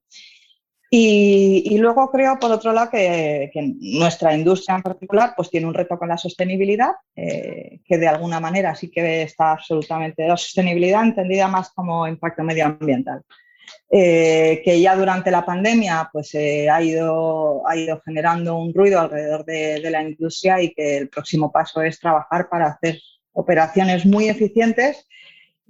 Y, 0.90 1.76
luego 1.78 2.10
creo, 2.10 2.38
por 2.38 2.50
otro 2.50 2.72
lado, 2.72 2.90
que, 2.90 3.50
nuestra 3.78 4.34
industria 4.34 4.76
en 4.76 4.82
particular 4.82 5.34
pues 5.36 5.50
tiene 5.50 5.66
un 5.66 5.74
reto 5.74 5.98
con 5.98 6.08
la 6.08 6.16
sostenibilidad, 6.16 6.92
eh, 7.14 7.80
que 7.84 7.98
de 7.98 8.08
alguna 8.08 8.40
manera 8.40 8.74
sí 8.74 8.90
que 8.90 9.22
está 9.22 9.52
absolutamente 9.52 10.26
la 10.26 10.36
sostenibilidad 10.36 11.02
entendida 11.02 11.46
más 11.46 11.70
como 11.70 12.08
impacto 12.08 12.42
medioambiental. 12.42 13.22
Eh, 13.90 14.60
que 14.64 14.80
ya 14.80 14.94
durante 14.94 15.30
la 15.30 15.46
pandemia 15.46 16.10
pues, 16.12 16.34
eh, 16.34 16.68
ha, 16.68 16.82
ido, 16.82 17.66
ha 17.66 17.76
ido 17.76 18.00
generando 18.04 18.56
un 18.56 18.74
ruido 18.74 19.00
alrededor 19.00 19.44
de, 19.44 19.80
de 19.80 19.90
la 19.90 20.02
industria 20.02 20.60
y 20.60 20.74
que 20.74 20.98
el 20.98 21.08
próximo 21.08 21.50
paso 21.50 21.80
es 21.80 21.98
trabajar 21.98 22.48
para 22.50 22.66
hacer 22.66 23.00
operaciones 23.32 24.04
muy 24.04 24.28
eficientes 24.28 25.06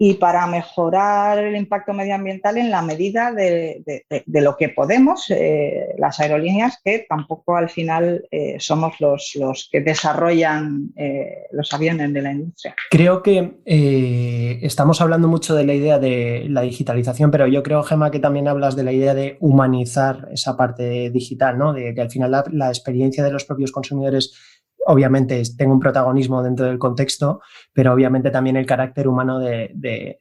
y 0.01 0.15
para 0.15 0.47
mejorar 0.47 1.41
el 1.41 1.57
impacto 1.57 1.93
medioambiental 1.93 2.57
en 2.57 2.71
la 2.71 2.83
medida 2.83 3.33
de, 3.33 3.83
lo 4.27 4.57
que 4.57 4.69
podemos 4.69 5.27
eh, 5.31 5.89
las 5.99 6.21
aerolíneas, 6.21 6.81
que 6.85 7.05
tampoco 7.09 7.57
al 7.57 7.69
final 7.69 8.25
eh, 8.31 8.57
somos 8.61 9.01
los, 9.01 9.33
los, 9.35 9.69
que 9.71 9.81
desarrollan 9.81 10.93
eh, 10.97 11.47
los 11.51 11.73
aviones 11.75 12.13
de 12.13 12.23
la 12.23 12.31
industria. 12.31 12.77
Creo 12.91 13.25
que 13.25 13.59
estamos 14.63 15.01
hablando 15.01 15.27
mucho 15.27 15.57
de 15.57 15.65
la 15.65 15.75
idea 15.75 15.99
de 15.99 16.47
la 16.49 16.61
digitalización, 16.61 17.33
pero 17.33 17.49
yo 17.49 17.65
creo, 17.65 17.83
Gemma, 17.83 18.13
que 18.13 18.21
también 18.21 18.47
hablas 18.47 18.77
de 18.77 18.85
la 18.85 18.93
idea 18.93 19.15
de 19.15 19.37
humanizar 19.41 20.29
esa 20.31 20.57
parte 20.57 21.11
digital, 21.11 21.59
¿no? 21.59 21.73
de 21.73 21.93
que 21.93 22.01
al 22.01 22.11
final 22.11 22.31
la 22.53 22.69
experiencia 22.69 23.25
de 23.25 23.33
los 23.33 23.45
propios 23.45 23.73
consumidores 23.73 24.33
obviamente 24.89 25.43
tengo 25.57 25.75
un 25.75 25.81
protagonismo 25.81 26.43
dentro 26.43 26.67
del 26.67 26.79
contexto, 26.79 27.41
pero 27.75 27.93
obviamente 27.93 28.31
también 28.31 28.57
el 28.57 28.65
carácter 28.65 29.07
humano 29.07 29.39
de, 29.39 30.19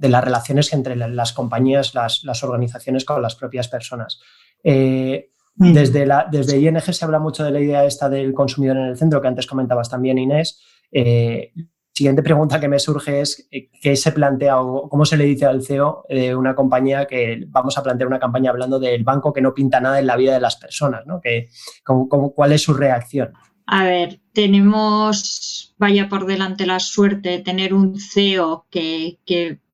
las 0.00 0.24
relaciones 0.24 0.72
entre 0.72 0.96
las 0.96 1.32
compañías, 1.32 1.94
las, 1.94 2.42
organizaciones 2.42 3.04
con 3.04 3.20
las 3.20 3.36
propias 3.36 3.68
personas. 3.68 4.18
Eh, 4.64 5.30
mm. 5.56 5.72
desde, 5.74 6.06
la, 6.06 6.26
desde 6.30 6.58
ING 6.58 6.80
se 6.80 7.04
habla 7.04 7.18
mucho 7.18 7.44
de 7.44 7.50
la 7.50 7.60
idea 7.60 7.84
esta 7.84 8.08
del 8.08 8.32
consumidor 8.32 8.78
en 8.78 8.86
el 8.86 8.96
centro, 8.96 9.20
que 9.20 9.28
antes 9.28 9.46
comentabas 9.46 9.90
también, 9.90 10.16
Inés. 10.16 10.62
Eh, 10.90 11.52
siguiente 11.92 12.22
pregunta 12.22 12.58
que 12.58 12.68
me 12.68 12.78
surge 12.78 13.20
es 13.20 13.46
eh, 13.50 13.68
qué 13.78 13.94
se 13.94 14.12
plantea 14.12 14.62
o 14.62 14.88
cómo 14.88 15.04
se 15.04 15.18
le 15.18 15.24
dice 15.24 15.44
al 15.44 15.62
CEO 15.62 16.06
de 16.08 16.34
una 16.34 16.54
compañía 16.54 17.04
que 17.04 17.44
vamos 17.48 17.76
a 17.76 17.82
plantear 17.82 18.08
una 18.08 18.18
campaña 18.18 18.50
hablando 18.50 18.78
del 18.78 19.04
banco 19.04 19.34
que 19.34 19.42
no 19.42 19.52
pinta 19.52 19.80
nada 19.80 19.98
en 19.98 20.06
la 20.06 20.16
vida 20.16 20.32
de 20.32 20.40
las 20.40 20.56
personas, 20.56 21.04
¿no? 21.04 21.20
Que, 21.20 21.48
¿Cuál 21.84 22.52
es 22.52 22.62
su 22.62 22.72
reacción? 22.72 23.34
A 23.72 23.84
ver, 23.84 24.20
tenemos, 24.32 25.76
vaya 25.78 26.08
por 26.08 26.26
delante 26.26 26.66
la 26.66 26.80
suerte 26.80 27.28
de 27.28 27.38
tener 27.38 27.72
un 27.72 28.00
CEO 28.00 28.66
que, 28.68 29.20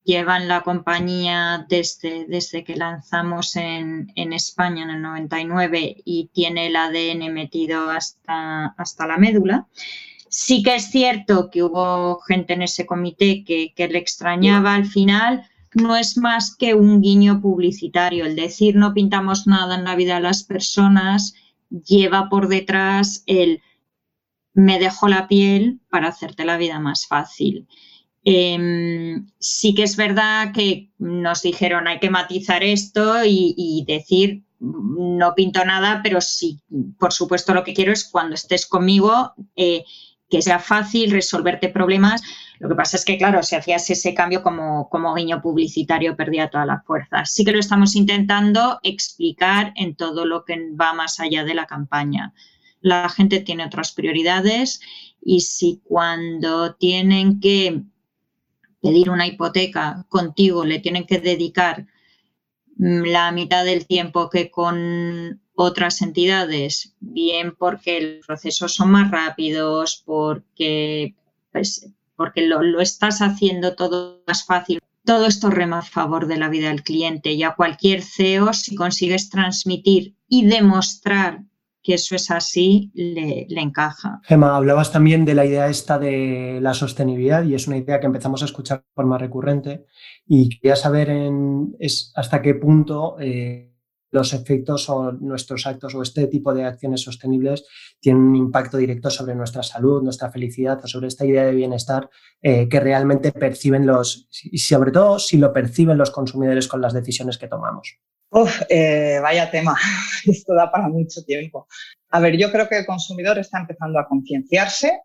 lleva 0.04 0.36
en 0.36 0.48
la 0.48 0.60
compañía 0.60 1.64
desde, 1.66 2.26
desde 2.26 2.62
que 2.62 2.76
lanzamos 2.76 3.56
en, 3.56 4.12
España 4.14 4.82
en 4.82 4.90
el 4.90 5.00
99 5.00 5.96
y 6.04 6.28
tiene 6.34 6.66
el 6.66 6.76
ADN 6.76 7.32
metido 7.32 7.88
hasta, 7.88 8.66
hasta 8.76 9.06
la 9.06 9.16
médula. 9.16 9.66
Sí 10.28 10.62
que 10.62 10.74
es 10.74 10.90
cierto 10.90 11.48
que 11.50 11.62
hubo 11.62 12.20
gente 12.20 12.52
en 12.52 12.62
ese 12.62 12.84
comité 12.84 13.44
que, 13.44 13.72
que 13.74 13.88
le 13.88 13.98
extrañaba 13.98 14.74
al 14.74 14.84
final, 14.84 15.48
no 15.72 15.96
es 15.96 16.18
más 16.18 16.54
que 16.54 16.74
un 16.74 17.00
guiño 17.00 17.40
publicitario. 17.40 18.26
El 18.26 18.36
decir 18.36 18.76
no 18.76 18.92
pintamos 18.92 19.46
nada 19.46 19.74
en 19.74 19.84
la 19.84 19.96
vida 19.96 20.16
de 20.16 20.20
las 20.20 20.42
personas 20.44 21.34
lleva 21.70 22.28
por 22.28 22.48
detrás 22.48 23.22
el 23.26 23.62
me 24.56 24.78
dejo 24.78 25.06
la 25.06 25.28
piel 25.28 25.80
para 25.90 26.08
hacerte 26.08 26.46
la 26.46 26.56
vida 26.56 26.80
más 26.80 27.06
fácil. 27.06 27.68
Em, 28.24 29.30
sí 29.38 29.74
que 29.74 29.82
es 29.82 29.96
verdad 29.96 30.52
que 30.52 30.90
nos 30.98 31.42
dijeron 31.42 31.86
hay 31.86 32.00
que 32.00 32.10
matizar 32.10 32.64
esto 32.64 33.18
y, 33.24 33.84
decir 33.86 34.44
no 34.58 35.34
pinto 35.34 35.62
nada, 35.64 36.00
pero 36.02 36.22
sí, 36.22 36.58
por 36.98 37.12
supuesto 37.12 37.52
lo 37.52 37.62
que 37.62 37.74
quiero 37.74 37.92
es 37.92 38.08
cuando 38.08 38.34
estés 38.34 38.66
conmigo 38.66 39.34
eh, 39.54 39.84
que 40.30 40.40
sea 40.40 40.58
fácil 40.58 41.10
resolverte 41.10 41.68
problemas. 41.68 42.22
Lo 42.58 42.70
que 42.70 42.74
pasa 42.74 42.96
es 42.96 43.04
que, 43.04 43.18
claro, 43.18 43.42
si 43.42 43.54
hacías 43.54 43.88
ese 43.90 44.14
cambio 44.14 44.42
como, 44.42 44.88
como 44.88 45.14
guiño 45.14 45.42
publicitario, 45.42 46.16
perdía 46.16 46.48
toda 46.48 46.64
la 46.64 46.80
fuerza. 46.80 47.26
Sí 47.26 47.44
que 47.44 47.52
lo 47.52 47.60
estamos 47.60 47.94
intentando 47.94 48.80
explicar 48.82 49.74
en 49.76 49.94
todo 49.94 50.24
lo 50.24 50.46
que 50.46 50.70
va 50.80 50.94
más 50.94 51.20
allá 51.20 51.44
de 51.44 51.54
la 51.54 51.66
campaña 51.66 52.32
la 52.80 53.08
gente 53.08 53.40
tiene 53.40 53.64
otras 53.66 53.92
prioridades 53.92 54.80
y 55.20 55.40
si 55.40 55.80
cuando 55.84 56.74
tienen 56.74 57.40
que 57.40 57.82
pedir 58.80 59.10
una 59.10 59.26
hipoteca 59.26 60.06
contigo 60.08 60.64
le 60.64 60.78
tienen 60.78 61.06
que 61.06 61.18
dedicar 61.18 61.86
la 62.76 63.32
mitad 63.32 63.64
del 63.64 63.86
tiempo 63.86 64.30
que 64.30 64.50
con 64.50 65.40
otras 65.54 66.02
entidades, 66.02 66.94
bien 67.00 67.56
porque 67.56 68.00
los 68.18 68.26
procesos 68.26 68.74
son 68.74 68.90
más 68.90 69.10
rápidos, 69.10 70.02
porque, 70.04 71.14
pues, 71.50 71.90
porque 72.14 72.46
lo, 72.46 72.62
lo, 72.62 72.80
estás 72.80 73.22
haciendo 73.22 73.74
todo 73.74 74.22
más 74.26 74.44
fácil. 74.44 74.80
Todo 75.04 75.26
esto 75.26 75.50
rema 75.50 75.78
a 75.78 75.82
favor 75.82 76.26
de 76.26 76.36
la 76.36 76.50
vida 76.50 76.68
del 76.68 76.82
cliente 76.82 77.32
y 77.32 77.42
a 77.42 77.54
cualquier 77.54 78.02
CEO, 78.02 78.52
si 78.52 78.74
consigues 78.74 79.30
transmitir 79.30 80.14
y 80.28 80.44
demostrar 80.44 81.42
que 81.86 81.94
eso 81.94 82.16
es 82.16 82.32
así, 82.32 82.90
le, 82.94 83.46
encaja. 83.48 84.20
Gemma, 84.24 84.56
hablabas 84.56 84.90
también 84.90 85.24
de 85.24 85.36
la 85.36 85.46
idea 85.46 85.68
esta 85.68 86.00
de 86.00 86.58
la 86.60 86.74
sostenibilidad 86.74 87.44
y 87.44 87.54
es 87.54 87.68
una 87.68 87.76
idea 87.76 88.00
que 88.00 88.06
empezamos 88.06 88.42
a 88.42 88.46
escuchar 88.46 88.80
de 88.80 88.92
forma 88.92 89.18
recurrente 89.18 89.84
y 90.26 90.48
quería 90.48 90.74
saber 90.74 91.12
hasta 92.16 92.42
qué 92.42 92.56
punto 92.56 93.16
eh, 93.20 93.72
los 94.10 94.32
efectos 94.32 94.90
o 94.90 95.12
nuestros 95.12 95.64
actos 95.64 95.94
o 95.94 96.02
este 96.02 96.26
tipo 96.26 96.52
de 96.52 96.64
acciones 96.64 97.02
sostenibles 97.02 97.64
tienen 98.00 98.22
un 98.22 98.34
impacto 98.34 98.78
directo 98.78 99.08
sobre 99.08 99.36
nuestra 99.36 99.62
salud, 99.62 100.02
nuestra 100.02 100.32
felicidad 100.32 100.80
o 100.82 100.88
sobre 100.88 101.06
esta 101.06 101.24
idea 101.24 101.44
de 101.44 101.54
bienestar 101.54 102.10
eh, 102.42 102.68
que 102.68 102.80
realmente 102.80 103.30
perciben 103.30 103.86
los, 103.86 104.28
y 104.42 104.58
sobre 104.58 104.90
todo 104.90 105.20
si 105.20 105.38
lo 105.38 105.52
perciben 105.52 105.98
los 105.98 106.10
consumidores 106.10 106.66
con 106.66 106.80
las 106.80 106.94
decisiones 106.94 107.38
que 107.38 107.46
tomamos. 107.46 108.00
Uf, 108.30 108.62
eh, 108.68 109.18
vaya 109.22 109.50
tema, 109.50 109.76
esto 110.26 110.54
da 110.54 110.70
para 110.70 110.88
mucho 110.88 111.22
tiempo. 111.24 111.66
A 112.10 112.20
ver, 112.20 112.36
yo 112.36 112.50
creo 112.50 112.68
que 112.68 112.78
el 112.78 112.86
consumidor 112.86 113.38
está 113.38 113.58
empezando 113.58 113.98
a 113.98 114.06
concienciarse 114.06 115.00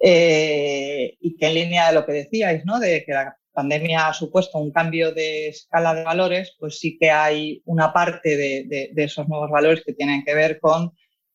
eh, 0.00 1.16
y 1.20 1.36
que 1.36 1.46
en 1.46 1.54
línea 1.54 1.88
de 1.88 1.94
lo 1.94 2.06
que 2.06 2.12
decíais, 2.12 2.64
¿no? 2.64 2.78
De 2.78 3.04
que 3.04 3.12
la 3.12 3.36
pandemia 3.52 4.08
ha 4.08 4.14
supuesto 4.14 4.58
un 4.58 4.72
cambio 4.72 5.12
de 5.12 5.48
escala 5.48 5.94
de 5.94 6.04
valores, 6.04 6.56
pues 6.58 6.78
sí 6.78 6.96
que 6.98 7.10
hay 7.10 7.62
una 7.66 7.92
parte 7.92 8.36
de 8.36 8.92
esos 8.96 9.28
nuevos 9.28 9.50
valores 9.50 9.84
que 9.84 9.92
tienen 9.92 10.24
que 10.24 10.34
ver 10.34 10.58
con 10.58 10.92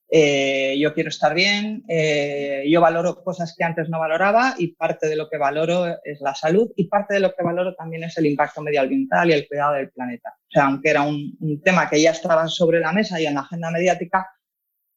eh, 0.10 0.78
yo 0.80 0.94
quiero 0.94 1.10
estar 1.10 1.34
bien, 1.34 1.84
eh, 1.90 2.64
yo 2.70 2.80
valoro 2.80 3.22
cosas 3.24 3.54
que 3.58 3.66
antes 3.66 3.90
no 3.90 4.00
valoraba 4.00 4.56
y 4.58 4.70
parte 4.70 5.08
de 5.08 5.18
lo 5.18 5.30
que 5.30 5.38
valoro 5.38 5.86
es 6.02 6.22
la 6.22 6.34
salud 6.34 6.72
y 6.78 6.88
parte 6.88 7.16
de 7.16 7.20
lo 7.20 7.34
que 7.36 7.44
valoro 7.44 7.76
también 7.76 8.06
es 8.06 8.18
el 8.18 8.28
impacto 8.28 8.62
medioambiental 8.62 9.30
y 9.30 9.34
el 9.34 9.48
cuidado 9.48 9.74
del 9.74 9.92
planeta. 9.92 10.30
O 10.38 10.50
sea, 10.50 10.68
aunque 10.68 10.92
era 10.92 11.02
un, 11.02 11.62
tema 11.62 11.90
que 11.90 12.02
ya 12.02 12.12
estaba 12.12 12.48
sobre 12.48 12.80
la 12.80 12.94
mesa 12.94 13.20
y 13.20 13.26
en 13.26 13.34
la 13.34 13.42
agenda 13.42 13.70
mediática, 13.70 14.28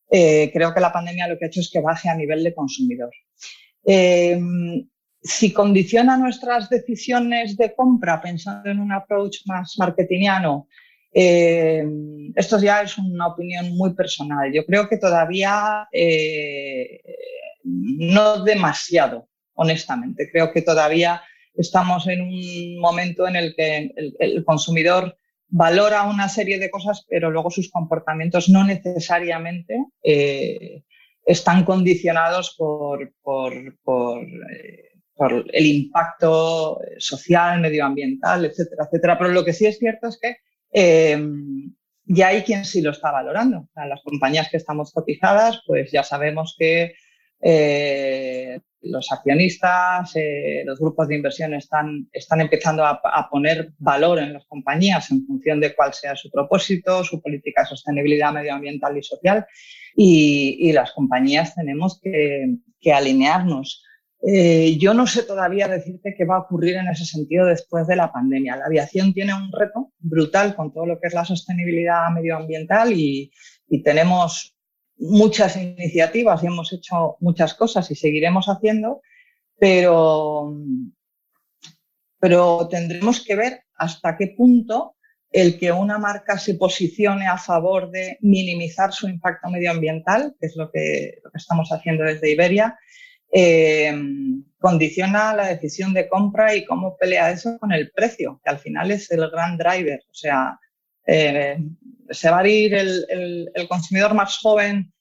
eh, 0.08 0.50
creo 0.52 0.72
que 0.72 0.80
la 0.80 0.92
pandemia 0.92 1.26
lo 1.26 1.38
que 1.38 1.46
ha 1.46 1.48
hecho 1.48 1.60
es 1.60 1.70
que 1.72 1.80
baje 1.80 2.08
a 2.08 2.14
nivel 2.14 2.44
de 2.44 2.54
consumidor. 2.54 3.10
si 5.22 5.52
condiciona 5.52 6.16
nuestras 6.16 6.70
decisiones 6.70 7.56
de 7.56 7.74
compra 7.74 8.20
pensando 8.22 8.70
en 8.70 8.78
un 8.78 8.92
approach 8.92 9.38
más 9.46 9.74
marketingiano, 9.76 10.68
eh, 11.12 11.84
esto 12.36 12.58
ya 12.60 12.82
es 12.82 12.96
una 12.98 13.28
opinión 13.28 13.76
muy 13.76 13.94
personal. 13.94 14.52
Yo 14.52 14.64
creo 14.64 14.88
que 14.88 14.98
todavía 14.98 15.88
eh, 15.92 17.00
no 17.64 18.44
demasiado, 18.44 19.28
honestamente. 19.54 20.30
Creo 20.30 20.52
que 20.52 20.62
todavía 20.62 21.22
estamos 21.54 22.06
en 22.06 22.22
un 22.22 22.78
momento 22.78 23.26
en 23.26 23.36
el 23.36 23.54
que 23.54 23.92
el, 24.18 24.44
consumidor 24.44 25.16
valora 25.48 26.04
una 26.04 26.28
serie 26.28 26.58
de 26.58 26.70
cosas, 26.70 27.04
pero 27.08 27.30
luego 27.30 27.50
sus 27.50 27.70
comportamientos 27.70 28.48
no 28.48 28.64
necesariamente 28.64 29.74
eh, 30.02 30.84
están 31.26 31.64
condicionados 31.64 32.54
por, 32.56 33.12
el 35.52 35.66
impacto 35.66 36.80
social, 36.98 37.60
medioambiental, 37.60 38.44
etcétera, 38.46 38.84
etcétera. 38.86 39.18
Pero 39.18 39.30
lo 39.30 39.44
que 39.44 39.52
sí 39.52 39.66
es 39.66 39.78
cierto 39.78 40.08
es 40.08 40.18
que 40.20 40.36
eh, 40.72 41.18
y 42.12 42.22
hay 42.22 42.42
quien 42.42 42.64
sí 42.64 42.82
lo 42.82 42.90
está 42.90 43.12
valorando. 43.12 43.68
las 43.74 44.02
compañías 44.02 44.48
que 44.50 44.56
estamos 44.56 44.92
cotizadas, 44.92 45.62
pues 45.64 45.92
ya 45.92 46.02
sabemos 46.02 46.56
que 46.58 46.94
eh, 47.40 48.58
los 48.82 49.12
accionistas, 49.12 50.10
eh, 50.16 50.62
los 50.64 50.80
grupos 50.80 51.06
de 51.06 51.14
inversión 51.14 51.54
están, 51.54 52.08
están 52.12 52.40
empezando 52.40 52.84
a, 52.84 53.28
poner 53.30 53.72
valor 53.78 54.18
en 54.18 54.32
las 54.32 54.44
compañías 54.46 55.10
en 55.12 55.24
función 55.24 55.60
de 55.60 55.74
cuál 55.74 55.94
sea 55.94 56.16
su 56.16 56.30
propósito, 56.30 57.04
su 57.04 57.22
política 57.22 57.62
de 57.62 57.68
sostenibilidad 57.68 58.32
medioambiental 58.32 58.96
y 58.98 59.02
social. 59.02 59.46
Y, 59.94 60.72
las 60.72 60.92
compañías 60.92 61.54
tenemos 61.54 62.00
que, 62.02 62.56
que 62.80 62.92
alinearnos 62.92 63.84
eh, 64.22 64.76
yo 64.78 64.92
no 64.92 65.06
sé 65.06 65.22
todavía 65.22 65.66
decirte 65.66 66.14
qué 66.16 66.26
va 66.26 66.36
a 66.36 66.40
ocurrir 66.40 66.76
en 66.76 66.88
ese 66.88 67.06
sentido 67.06 67.46
después 67.46 67.86
de 67.86 67.96
la 67.96 68.12
pandemia. 68.12 68.56
La 68.56 68.66
aviación 68.66 69.14
tiene 69.14 69.34
un 69.34 69.50
reto 69.50 69.92
brutal 69.98 70.54
con 70.54 70.72
todo 70.72 70.84
lo 70.84 71.00
que 71.00 71.08
es 71.08 71.14
la 71.14 71.24
sostenibilidad 71.24 72.10
medioambiental 72.10 72.92
y, 72.92 73.32
tenemos 73.84 74.56
muchas 74.98 75.56
iniciativas 75.56 76.42
y 76.42 76.46
hemos 76.48 76.72
hecho 76.72 77.16
muchas 77.20 77.54
cosas 77.54 77.88
y 77.92 77.94
seguiremos 77.94 78.46
haciendo, 78.46 79.00
pero, 79.56 80.56
pero 82.18 82.66
tendremos 82.68 83.24
que 83.24 83.36
ver 83.36 83.60
hasta 83.76 84.16
qué 84.16 84.34
punto 84.36 84.96
el 85.30 85.56
que 85.56 85.70
una 85.70 85.98
marca 85.98 86.36
se 86.36 86.56
posicione 86.56 87.28
a 87.28 87.38
favor 87.38 87.92
de 87.92 88.18
minimizar 88.22 88.92
su 88.92 89.08
impacto 89.08 89.48
medioambiental, 89.48 90.34
que 90.40 90.46
es 90.48 90.56
lo 90.56 90.72
que, 90.72 91.20
lo 91.22 91.30
que 91.30 91.38
estamos 91.38 91.70
haciendo 91.70 92.02
desde 92.02 92.32
Iberia, 92.32 92.76
eh, 93.32 93.94
condiciona 94.58 95.34
la 95.34 95.46
decisión 95.46 95.92
de 95.94 96.08
compra 96.08 96.54
y 96.54 96.64
cómo 96.64 96.96
pelea 96.96 97.30
eso 97.30 97.58
con 97.58 97.72
el 97.72 97.90
precio, 97.90 98.40
que 98.44 98.50
al 98.50 98.58
final 98.58 98.90
es 98.90 99.10
el 99.10 99.28
gran 99.30 99.56
driver. 99.56 100.00
O 100.10 100.14
sea, 100.14 100.58
eh, 101.06 101.58
se 102.10 102.30
va 102.30 102.40
a 102.40 102.48
ir 102.48 102.74
el, 102.74 103.50
consumidor 103.68 104.14
más 104.14 104.38
joven, 104.38 104.92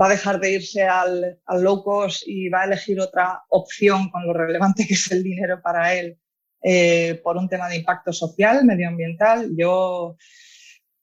va 0.00 0.06
a 0.06 0.10
dejar 0.10 0.38
de 0.40 0.52
irse 0.52 0.84
al, 0.84 1.40
al, 1.46 1.62
low 1.62 1.82
cost 1.82 2.22
y 2.26 2.48
va 2.48 2.62
a 2.62 2.66
elegir 2.66 3.00
otra 3.00 3.42
opción 3.48 4.10
con 4.10 4.26
lo 4.26 4.32
relevante 4.32 4.86
que 4.86 4.94
es 4.94 5.10
el 5.10 5.22
dinero 5.22 5.60
para 5.60 5.94
él 5.94 6.18
eh, 6.62 7.18
por 7.24 7.38
un 7.38 7.48
tema 7.48 7.68
de 7.68 7.76
impacto 7.76 8.12
social, 8.12 8.64
medioambiental. 8.64 9.50
Yo 9.56 10.16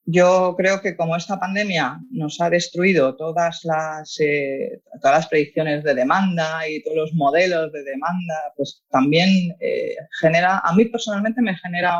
yo 0.09 0.55
creo 0.57 0.81
que 0.81 0.95
como 0.95 1.17
esta 1.17 1.37
pandemia 1.37 1.99
nos 2.11 2.39
ha 2.39 2.49
destruido 2.49 3.17
todas 3.17 3.59
las, 3.65 4.17
eh, 4.21 4.81
todas 5.01 5.17
las 5.17 5.27
predicciones 5.27 5.83
de 5.83 5.93
demanda 5.93 6.67
y 6.67 6.81
todos 6.81 6.95
los 6.95 7.13
modelos 7.13 7.73
de 7.73 7.83
demanda, 7.83 8.35
pues 8.55 8.85
también 8.89 9.53
eh, 9.59 9.95
genera, 10.21 10.59
a 10.59 10.73
mí 10.73 10.85
personalmente 10.85 11.41
me 11.41 11.57
genera 11.57 11.99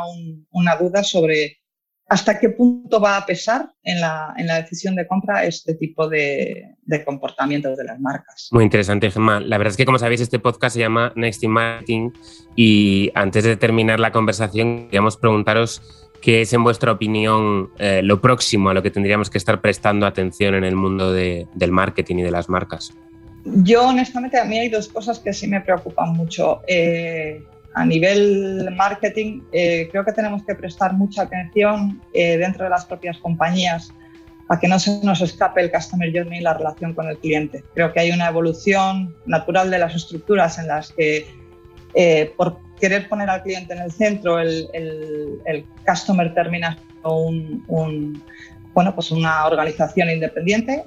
una 0.52 0.76
duda 0.76 1.04
sobre 1.04 1.58
hasta 2.08 2.38
qué 2.38 2.48
punto 2.48 2.98
va 2.98 3.18
a 3.18 3.26
pesar 3.26 3.70
en 3.82 4.00
la, 4.00 4.32
en 4.38 4.46
la 4.46 4.62
decisión 4.62 4.96
de 4.96 5.06
compra 5.06 5.44
este 5.44 5.74
tipo 5.74 6.08
de, 6.08 6.76
de, 6.84 7.04
comportamientos 7.04 7.76
de 7.76 7.84
las 7.84 8.00
marcas. 8.00 8.48
Muy 8.50 8.64
interesante, 8.64 9.10
Gemma. 9.10 9.40
La 9.40 9.58
verdad 9.58 9.72
es 9.72 9.76
que, 9.76 9.84
como 9.84 9.98
sabéis, 9.98 10.22
este 10.22 10.38
podcast 10.38 10.74
se 10.74 10.80
llama 10.80 11.12
Next 11.14 11.44
in 11.44 11.50
Marketing 11.50 12.10
y 12.56 13.10
antes 13.14 13.44
de 13.44 13.58
terminar 13.58 14.00
la 14.00 14.10
conversación, 14.10 14.86
queríamos 14.86 15.18
preguntaros 15.18 16.07
¿Qué 16.20 16.40
es, 16.40 16.52
en 16.52 16.64
vuestra 16.64 16.92
opinión, 16.92 17.70
eh, 17.78 18.00
lo 18.02 18.20
próximo 18.20 18.70
a 18.70 18.74
lo 18.74 18.82
que 18.82 18.90
tendríamos 18.90 19.30
que 19.30 19.38
estar 19.38 19.60
prestando 19.60 20.06
atención 20.06 20.54
en 20.54 20.64
el 20.64 20.74
mundo 20.74 21.12
del 21.12 21.70
marketing 21.70 22.16
y 22.16 22.22
de 22.22 22.30
las 22.30 22.48
marcas? 22.48 22.92
Yo 23.44 23.88
honestamente 23.88 24.38
a 24.38 24.44
mí 24.44 24.58
hay 24.58 24.68
dos 24.68 24.88
cosas 24.88 25.20
que 25.20 25.32
sí 25.32 25.46
me 25.46 25.60
preocupan 25.60 26.12
mucho. 26.14 26.62
Eh, 26.66 27.42
a 27.74 27.84
nivel 27.84 28.68
marketing 28.76 29.42
eh, 29.52 29.88
creo 29.90 30.04
que 30.04 30.12
tenemos 30.12 30.42
que 30.44 30.54
prestar 30.54 30.94
mucha 30.94 31.22
atención 31.22 32.02
dentro 32.12 32.64
de 32.64 32.70
las 32.70 32.84
propias 32.84 33.18
compañías 33.18 33.92
a 34.48 34.58
que 34.58 34.66
no 34.66 34.78
se 34.78 35.00
nos 35.04 35.20
escape 35.20 35.60
el 35.60 35.70
customer 35.70 36.10
journey 36.12 36.40
y 36.40 36.42
la 36.42 36.54
relación 36.54 36.94
con 36.94 37.08
el 37.08 37.18
cliente. 37.18 37.62
Creo 37.74 37.92
que 37.92 38.00
hay 38.00 38.10
una 38.10 38.28
evolución 38.28 39.14
natural 39.26 39.70
de 39.70 39.78
las 39.78 39.94
estructuras 39.94 40.58
en 40.58 40.68
las 40.68 40.92
que 40.92 41.26
eh, 41.94 42.32
por 42.36 42.58
querer 42.80 43.08
poner 43.08 43.28
al 43.28 43.42
cliente 43.42 43.74
en 43.74 43.80
el 43.80 43.92
centro, 43.92 44.38
el, 44.38 44.68
el, 44.72 45.66
customer 45.86 46.32
termina 46.34 46.78
un, 47.02 47.64
un, 47.68 48.22
bueno, 48.74 48.94
pues 48.94 49.10
una 49.10 49.46
organización 49.46 50.10
independiente. 50.10 50.84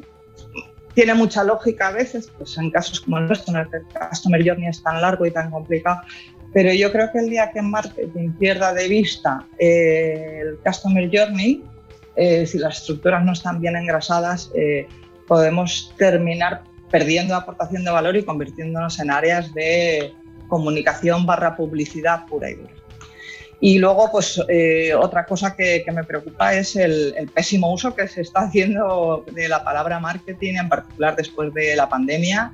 Tiene 0.93 1.13
mucha 1.13 1.43
lógica 1.43 1.87
a 1.87 1.91
veces, 1.91 2.31
pues 2.37 2.57
en 2.57 2.69
casos 2.69 3.01
como 3.01 3.17
el 3.17 3.27
nuestro, 3.27 3.53
en 3.53 3.61
el 3.61 3.69
que 3.69 3.77
el 3.77 4.09
customer 4.09 4.45
journey 4.45 4.67
es 4.67 4.83
tan 4.83 5.01
largo 5.01 5.25
y 5.25 5.31
tan 5.31 5.49
complicado, 5.49 6.01
pero 6.53 6.73
yo 6.73 6.91
creo 6.91 7.11
que 7.11 7.19
el 7.19 7.29
día 7.29 7.51
que 7.51 7.61
marketing 7.61 8.31
pierda 8.33 8.73
de 8.73 8.87
vista 8.87 9.47
eh, 9.57 10.41
el 10.41 10.57
customer 10.57 11.09
journey, 11.11 11.63
eh, 12.17 12.45
si 12.45 12.57
las 12.57 12.79
estructuras 12.79 13.23
no 13.23 13.31
están 13.31 13.61
bien 13.61 13.77
engrasadas, 13.77 14.51
eh, 14.55 14.85
podemos 15.27 15.93
terminar 15.97 16.63
perdiendo 16.91 17.35
aportación 17.35 17.85
de 17.85 17.91
valor 17.91 18.17
y 18.17 18.23
convirtiéndonos 18.23 18.99
en 18.99 19.11
áreas 19.11 19.53
de 19.53 20.13
comunicación 20.51 21.25
barra 21.25 21.55
publicidad 21.55 22.25
pura 22.27 22.51
y 22.51 22.55
dura. 22.55 22.73
Y 23.63 23.79
luego, 23.79 24.09
pues 24.11 24.41
eh, 24.49 24.93
otra 24.93 25.25
cosa 25.25 25.55
que, 25.55 25.85
me 25.93 26.03
preocupa 26.03 26.53
es 26.53 26.75
el, 26.75 27.29
pésimo 27.33 27.71
uso 27.71 27.95
que 27.95 28.07
se 28.07 28.21
está 28.21 28.41
haciendo 28.41 29.23
de 29.31 29.47
la 29.47 29.63
palabra 29.63 29.99
marketing, 29.99 30.55
en 30.55 30.67
particular 30.67 31.15
después 31.15 31.53
de 31.53 31.75
la 31.75 31.87
pandemia. 31.87 32.53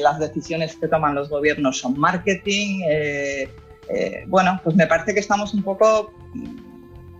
las 0.00 0.18
decisiones 0.18 0.74
que 0.76 0.88
toman 0.88 1.14
los 1.14 1.28
gobiernos 1.28 1.78
son 1.78 1.98
marketing. 1.98 2.80
bueno, 4.26 4.58
pues 4.64 4.74
me 4.74 4.86
parece 4.86 5.12
que 5.14 5.20
estamos 5.20 5.52
un 5.54 5.62
poco 5.62 6.10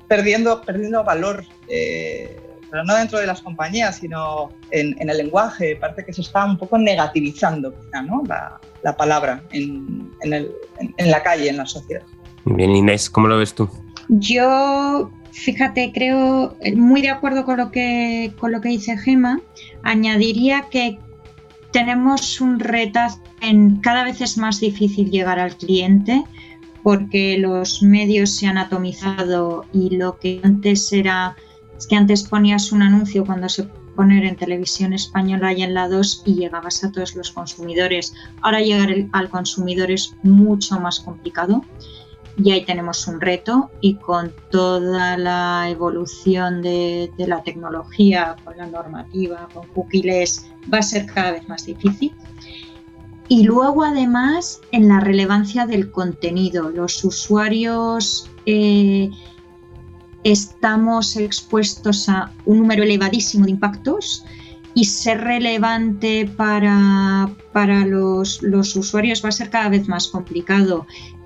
perdiendo, 0.08 0.62
perdiendo 0.62 1.04
valor, 1.04 1.44
eh, 1.68 2.40
pero 2.70 2.84
no 2.84 2.96
dentro 2.96 3.18
de 3.18 3.26
las 3.26 3.42
compañías, 3.42 3.96
sino 3.96 4.50
en, 4.70 4.96
el 5.08 5.16
lenguaje. 5.16 5.76
Parece 5.76 6.04
que 6.04 6.12
se 6.12 6.22
está 6.22 6.44
un 6.44 6.58
poco 6.58 6.78
negativizando 6.78 7.74
¿no? 8.04 8.22
la, 8.26 8.60
palabra 8.94 9.42
en, 9.52 10.10
en, 10.20 11.10
la 11.10 11.22
calle, 11.22 11.48
en 11.48 11.56
la 11.56 11.64
sociedad. 11.64 12.02
Bien, 12.44 12.76
Inés, 12.76 13.08
¿cómo 13.08 13.26
lo 13.28 13.38
ves 13.38 13.54
tú? 13.54 13.70
Yo, 14.08 15.10
fíjate, 15.32 15.92
creo 15.94 16.56
muy 16.76 17.00
de 17.00 17.08
acuerdo 17.08 17.46
con 17.46 17.56
lo 17.56 17.70
que, 17.70 18.32
con 18.38 18.52
lo 18.52 18.60
que 18.60 18.68
dice 18.68 18.98
Gema. 18.98 19.40
Añadiría 19.82 20.66
que 20.70 20.98
tenemos 21.72 22.40
un 22.40 22.60
reto 22.60 23.00
en 23.40 23.80
cada 23.80 24.04
vez 24.04 24.20
es 24.20 24.38
más 24.38 24.60
difícil 24.60 25.10
llegar 25.10 25.38
al 25.38 25.56
cliente 25.56 26.24
porque 26.82 27.36
los 27.36 27.82
medios 27.82 28.30
se 28.30 28.46
han 28.46 28.58
atomizado 28.58 29.64
y 29.72 29.96
lo 29.96 30.18
que 30.18 30.40
antes 30.44 30.92
era, 30.92 31.36
es 31.76 31.86
que 31.88 31.96
antes 31.96 32.22
ponías 32.22 32.70
un 32.70 32.82
anuncio 32.82 33.24
cuando 33.24 33.48
se 33.48 33.68
poner 33.96 34.24
en 34.24 34.36
televisión 34.36 34.92
española 34.92 35.52
y 35.52 35.62
en 35.62 35.74
la 35.74 35.88
2 35.88 36.22
y 36.26 36.34
llegabas 36.34 36.84
a 36.84 36.92
todos 36.92 37.16
los 37.16 37.32
consumidores. 37.32 38.14
Ahora 38.42 38.60
llegar 38.60 38.94
al 39.12 39.30
consumidor 39.30 39.90
es 39.90 40.14
mucho 40.22 40.78
más 40.78 41.00
complicado 41.00 41.64
y 42.38 42.50
ahí 42.50 42.64
tenemos 42.64 43.08
un 43.08 43.20
reto 43.20 43.70
y 43.80 43.94
con 43.94 44.32
toda 44.50 45.16
la 45.16 45.68
evolución 45.70 46.60
de, 46.60 47.10
la 47.16 47.42
tecnología, 47.42 48.36
con 48.44 48.56
la 48.58 48.66
normativa, 48.66 49.48
con 49.54 49.66
cookies, 49.68 50.46
va 50.72 50.78
a 50.78 50.82
ser 50.82 51.06
cada 51.06 51.32
vez 51.32 51.48
más 51.48 51.64
difícil. 51.64 52.12
Y 53.28 53.44
luego 53.44 53.82
además 53.82 54.60
en 54.70 54.88
la 54.88 55.00
relevancia 55.00 55.66
del 55.66 55.90
contenido. 55.90 56.70
Los 56.70 57.02
usuarios 57.02 58.30
eh, 58.44 59.10
estamos 60.32 61.16
expuestos 61.16 62.08
a 62.08 62.32
un 62.46 62.58
número 62.58 62.82
elevadísimo 62.82 63.44
de 63.44 63.52
impactos 63.52 64.24
y 64.74 64.84
ser 64.84 65.20
relevante 65.20 66.28
para, 66.36 67.30
para 67.52 67.86
los, 67.86 68.42
usuarios 68.42 69.24
va 69.24 69.28
a 69.28 69.32
ser 69.32 69.50
cada 69.50 69.68
vez 69.68 69.86
más 69.86 70.08
complicado. 70.08 70.84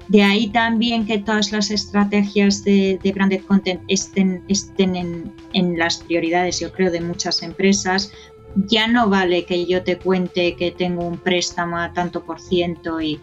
De 0.09 0.23
ahí 0.23 0.49
también 0.49 1.07
que 1.07 1.19
todas 1.19 1.51
las 1.51 1.71
estrategias 1.71 2.63
de, 2.63 3.01
de 3.03 3.13
branded 3.13 3.43
content 3.45 3.81
estén, 3.89 4.43
estén 4.49 4.95
en, 4.95 5.33
en, 5.55 5.79
las 5.79 5.99
prioridades, 5.99 6.61
yo 6.61 6.71
creo, 6.71 6.91
de 6.91 7.01
muchas 7.01 7.43
empresas, 7.43 8.13
ya 8.55 8.87
no 8.87 9.09
vale 9.09 9.47
que 9.47 9.65
yo 9.65 9.83
te 9.83 9.97
cuente 9.97 10.57
que 10.57 10.73
tengo 10.73 11.07
un 11.07 11.17
préstamo 11.17 11.79
a 11.79 11.95
tanto 11.95 12.23
por 12.23 12.39
ciento 12.39 13.01
y 13.01 13.19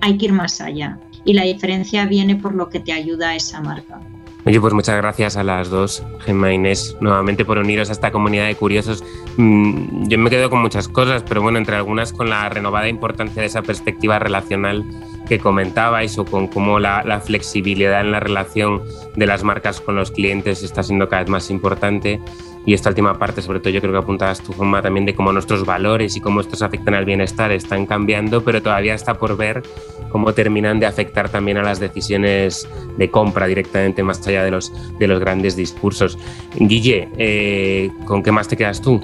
hay 0.00 0.18
que 0.18 0.26
ir 0.26 0.32
más 0.32 0.60
allá. 0.60 1.00
Y 1.24 1.32
la 1.32 1.42
diferencia 1.42 2.06
viene 2.06 2.36
por 2.36 2.54
lo 2.54 2.68
que 2.68 2.78
te 2.78 2.92
ayuda 2.92 3.34
esa 3.34 3.60
marca. 3.60 4.00
Oye, 4.46 4.60
pues 4.60 4.72
muchas 4.72 4.96
gracias 4.98 5.36
a 5.36 5.42
las 5.42 5.70
dos, 5.70 6.04
Gemma 6.20 6.50
e 6.50 6.54
Inés, 6.54 6.96
nuevamente 7.00 7.44
por 7.44 7.58
uniros 7.58 7.88
a 7.88 7.92
esta 7.92 8.12
comunidad 8.12 8.46
de 8.46 8.54
curiosos. 8.54 9.02
Mm, 9.36 10.06
yo 10.06 10.18
me 10.18 10.30
quedo 10.30 10.50
con 10.50 10.62
muchas 10.62 10.86
cosas, 10.86 11.24
pero 11.28 11.42
bueno, 11.42 11.58
entre 11.58 11.74
algunas 11.74 12.12
con 12.12 12.30
la 12.30 12.48
renovada 12.48 12.88
importancia 12.88 13.42
de 13.42 13.48
esa 13.48 13.62
perspectiva 13.62 14.20
relacional 14.20 14.84
que 15.28 15.40
comentabais 15.40 16.16
o 16.18 16.24
con 16.24 16.46
cómo 16.46 16.78
la, 16.78 17.02
la 17.02 17.20
flexibilidad 17.20 18.00
en 18.00 18.12
la 18.12 18.20
relación 18.20 18.82
de 19.16 19.26
las 19.26 19.42
marcas 19.42 19.80
con 19.80 19.96
los 19.96 20.12
clientes 20.12 20.62
está 20.62 20.84
siendo 20.84 21.08
cada 21.08 21.22
vez 21.22 21.30
más 21.30 21.50
importante 21.50 22.20
y 22.66 22.74
esta 22.74 22.88
última 22.88 23.16
parte, 23.16 23.40
sobre 23.40 23.60
todo 23.60 23.70
yo 23.70 23.80
creo 23.80 23.92
que 23.92 23.98
apuntabas 23.98 24.42
tu 24.42 24.52
forma 24.52 24.82
también 24.82 25.06
de 25.06 25.14
cómo 25.14 25.32
nuestros 25.32 25.64
valores 25.64 26.16
y 26.16 26.20
cómo 26.20 26.40
estos 26.40 26.62
afectan 26.62 26.94
al 26.94 27.04
bienestar 27.04 27.52
están 27.52 27.86
cambiando, 27.86 28.42
pero 28.42 28.60
todavía 28.60 28.92
está 28.92 29.14
por 29.14 29.36
ver 29.36 29.62
cómo 30.10 30.34
terminan 30.34 30.80
de 30.80 30.86
afectar 30.86 31.28
también 31.28 31.58
a 31.58 31.62
las 31.62 31.78
decisiones 31.78 32.68
de 32.98 33.10
compra 33.10 33.46
directamente 33.46 34.02
más 34.02 34.26
allá 34.26 34.42
de 34.42 34.50
los, 34.50 34.72
de 34.98 35.06
los 35.06 35.20
grandes 35.20 35.54
discursos. 35.54 36.18
Guille, 36.56 37.08
eh, 37.16 37.90
¿con 38.04 38.24
qué 38.24 38.32
más 38.32 38.48
te 38.48 38.56
quedas 38.56 38.82
tú? 38.82 39.00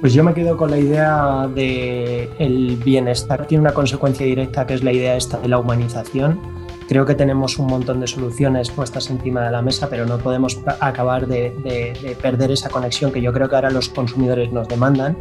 Pues 0.00 0.12
yo 0.12 0.22
me 0.22 0.34
quedo 0.34 0.58
con 0.58 0.70
la 0.70 0.78
idea 0.78 1.48
de 1.52 2.28
el 2.38 2.76
bienestar 2.76 3.46
tiene 3.46 3.62
una 3.62 3.72
consecuencia 3.72 4.26
directa 4.26 4.66
que 4.66 4.74
es 4.74 4.84
la 4.84 4.92
idea 4.92 5.16
esta 5.16 5.38
de 5.38 5.48
la 5.48 5.58
humanización 5.58 6.57
Creo 6.88 7.04
que 7.04 7.14
tenemos 7.14 7.58
un 7.58 7.66
montón 7.66 8.00
de 8.00 8.06
soluciones 8.06 8.70
puestas 8.70 9.10
encima 9.10 9.44
de 9.44 9.52
la 9.52 9.60
mesa, 9.60 9.90
pero 9.90 10.06
no 10.06 10.16
podemos 10.16 10.58
acabar 10.80 11.26
de, 11.26 12.16
perder 12.22 12.50
esa 12.50 12.70
conexión 12.70 13.12
que 13.12 13.20
yo 13.20 13.30
creo 13.30 13.46
que 13.46 13.56
ahora 13.56 13.70
los 13.70 13.90
consumidores 13.90 14.50
nos 14.52 14.68
demandan 14.68 15.18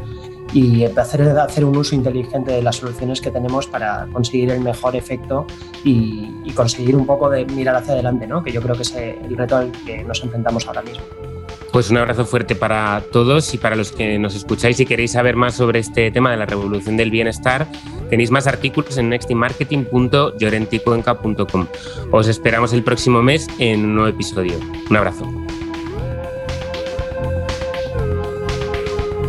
y 0.54 0.86
hacer, 0.86 1.24
hacer 1.38 1.66
un 1.66 1.76
uso 1.76 1.94
inteligente 1.94 2.54
de 2.54 2.62
las 2.62 2.78
soluciones 2.78 3.20
que 3.20 3.32
tenemos 3.32 3.68
para 3.68 4.08
conseguir 4.14 4.50
el 4.52 4.62
mejor 4.62 4.96
efecto 4.96 5.46
y, 5.84 6.32
conseguir 6.56 6.96
un 6.96 7.06
poco 7.06 7.30
de 7.30 7.46
mirar 7.46 7.76
hacia 7.76 7.94
adelante, 7.94 8.26
¿no? 8.26 8.42
que 8.42 8.52
yo 8.52 8.62
creo 8.62 8.74
que 8.76 8.82
es 8.82 8.96
el 8.96 9.38
reto 9.38 9.58
al 9.58 9.72
que 9.86 10.04
nos 10.06 10.24
enfrentamos 10.24 10.66
ahora 10.68 10.82
mismo. 10.82 11.04
Pues 11.72 11.92
un 11.92 11.98
abrazo 11.98 12.26
fuerte 12.26 12.56
para 12.56 13.04
todos 13.12 13.54
y 13.54 13.58
para 13.58 13.76
los 13.76 13.92
que 13.92 14.18
nos 14.18 14.36
escucháis 14.36 14.80
y 14.80 14.86
queréis 14.86 15.12
saber 15.12 15.36
más 15.36 15.56
sobre 15.56 15.80
este 15.80 16.10
tema 16.12 16.32
de 16.32 16.38
la 16.38 16.46
revolución 16.46 16.96
del 16.98 17.12
bienestar, 17.12 17.68
tenéis 18.10 18.32
más 18.32 18.48
artículos 18.48 18.98
en 18.98 19.10
nextinmarketing.llorenticuenca.com. 19.10 21.67
Os 22.12 22.28
esperamos 22.28 22.74
el 22.74 22.84
próximo 22.84 23.22
mes 23.22 23.48
en 23.60 23.86
un 23.86 23.93
nuevo 23.96 24.10
episodio. 24.10 24.54
Un 24.89 24.96
abrazo. 24.96 25.26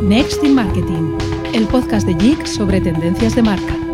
Next 0.02 0.44
in 0.44 0.54
Marketing, 0.54 1.16
el 1.52 1.66
podcast 1.66 2.06
de 2.06 2.14
JIC 2.14 2.46
sobre 2.46 2.80
tendencias 2.80 3.34
de 3.34 3.42
marca. 3.42 3.87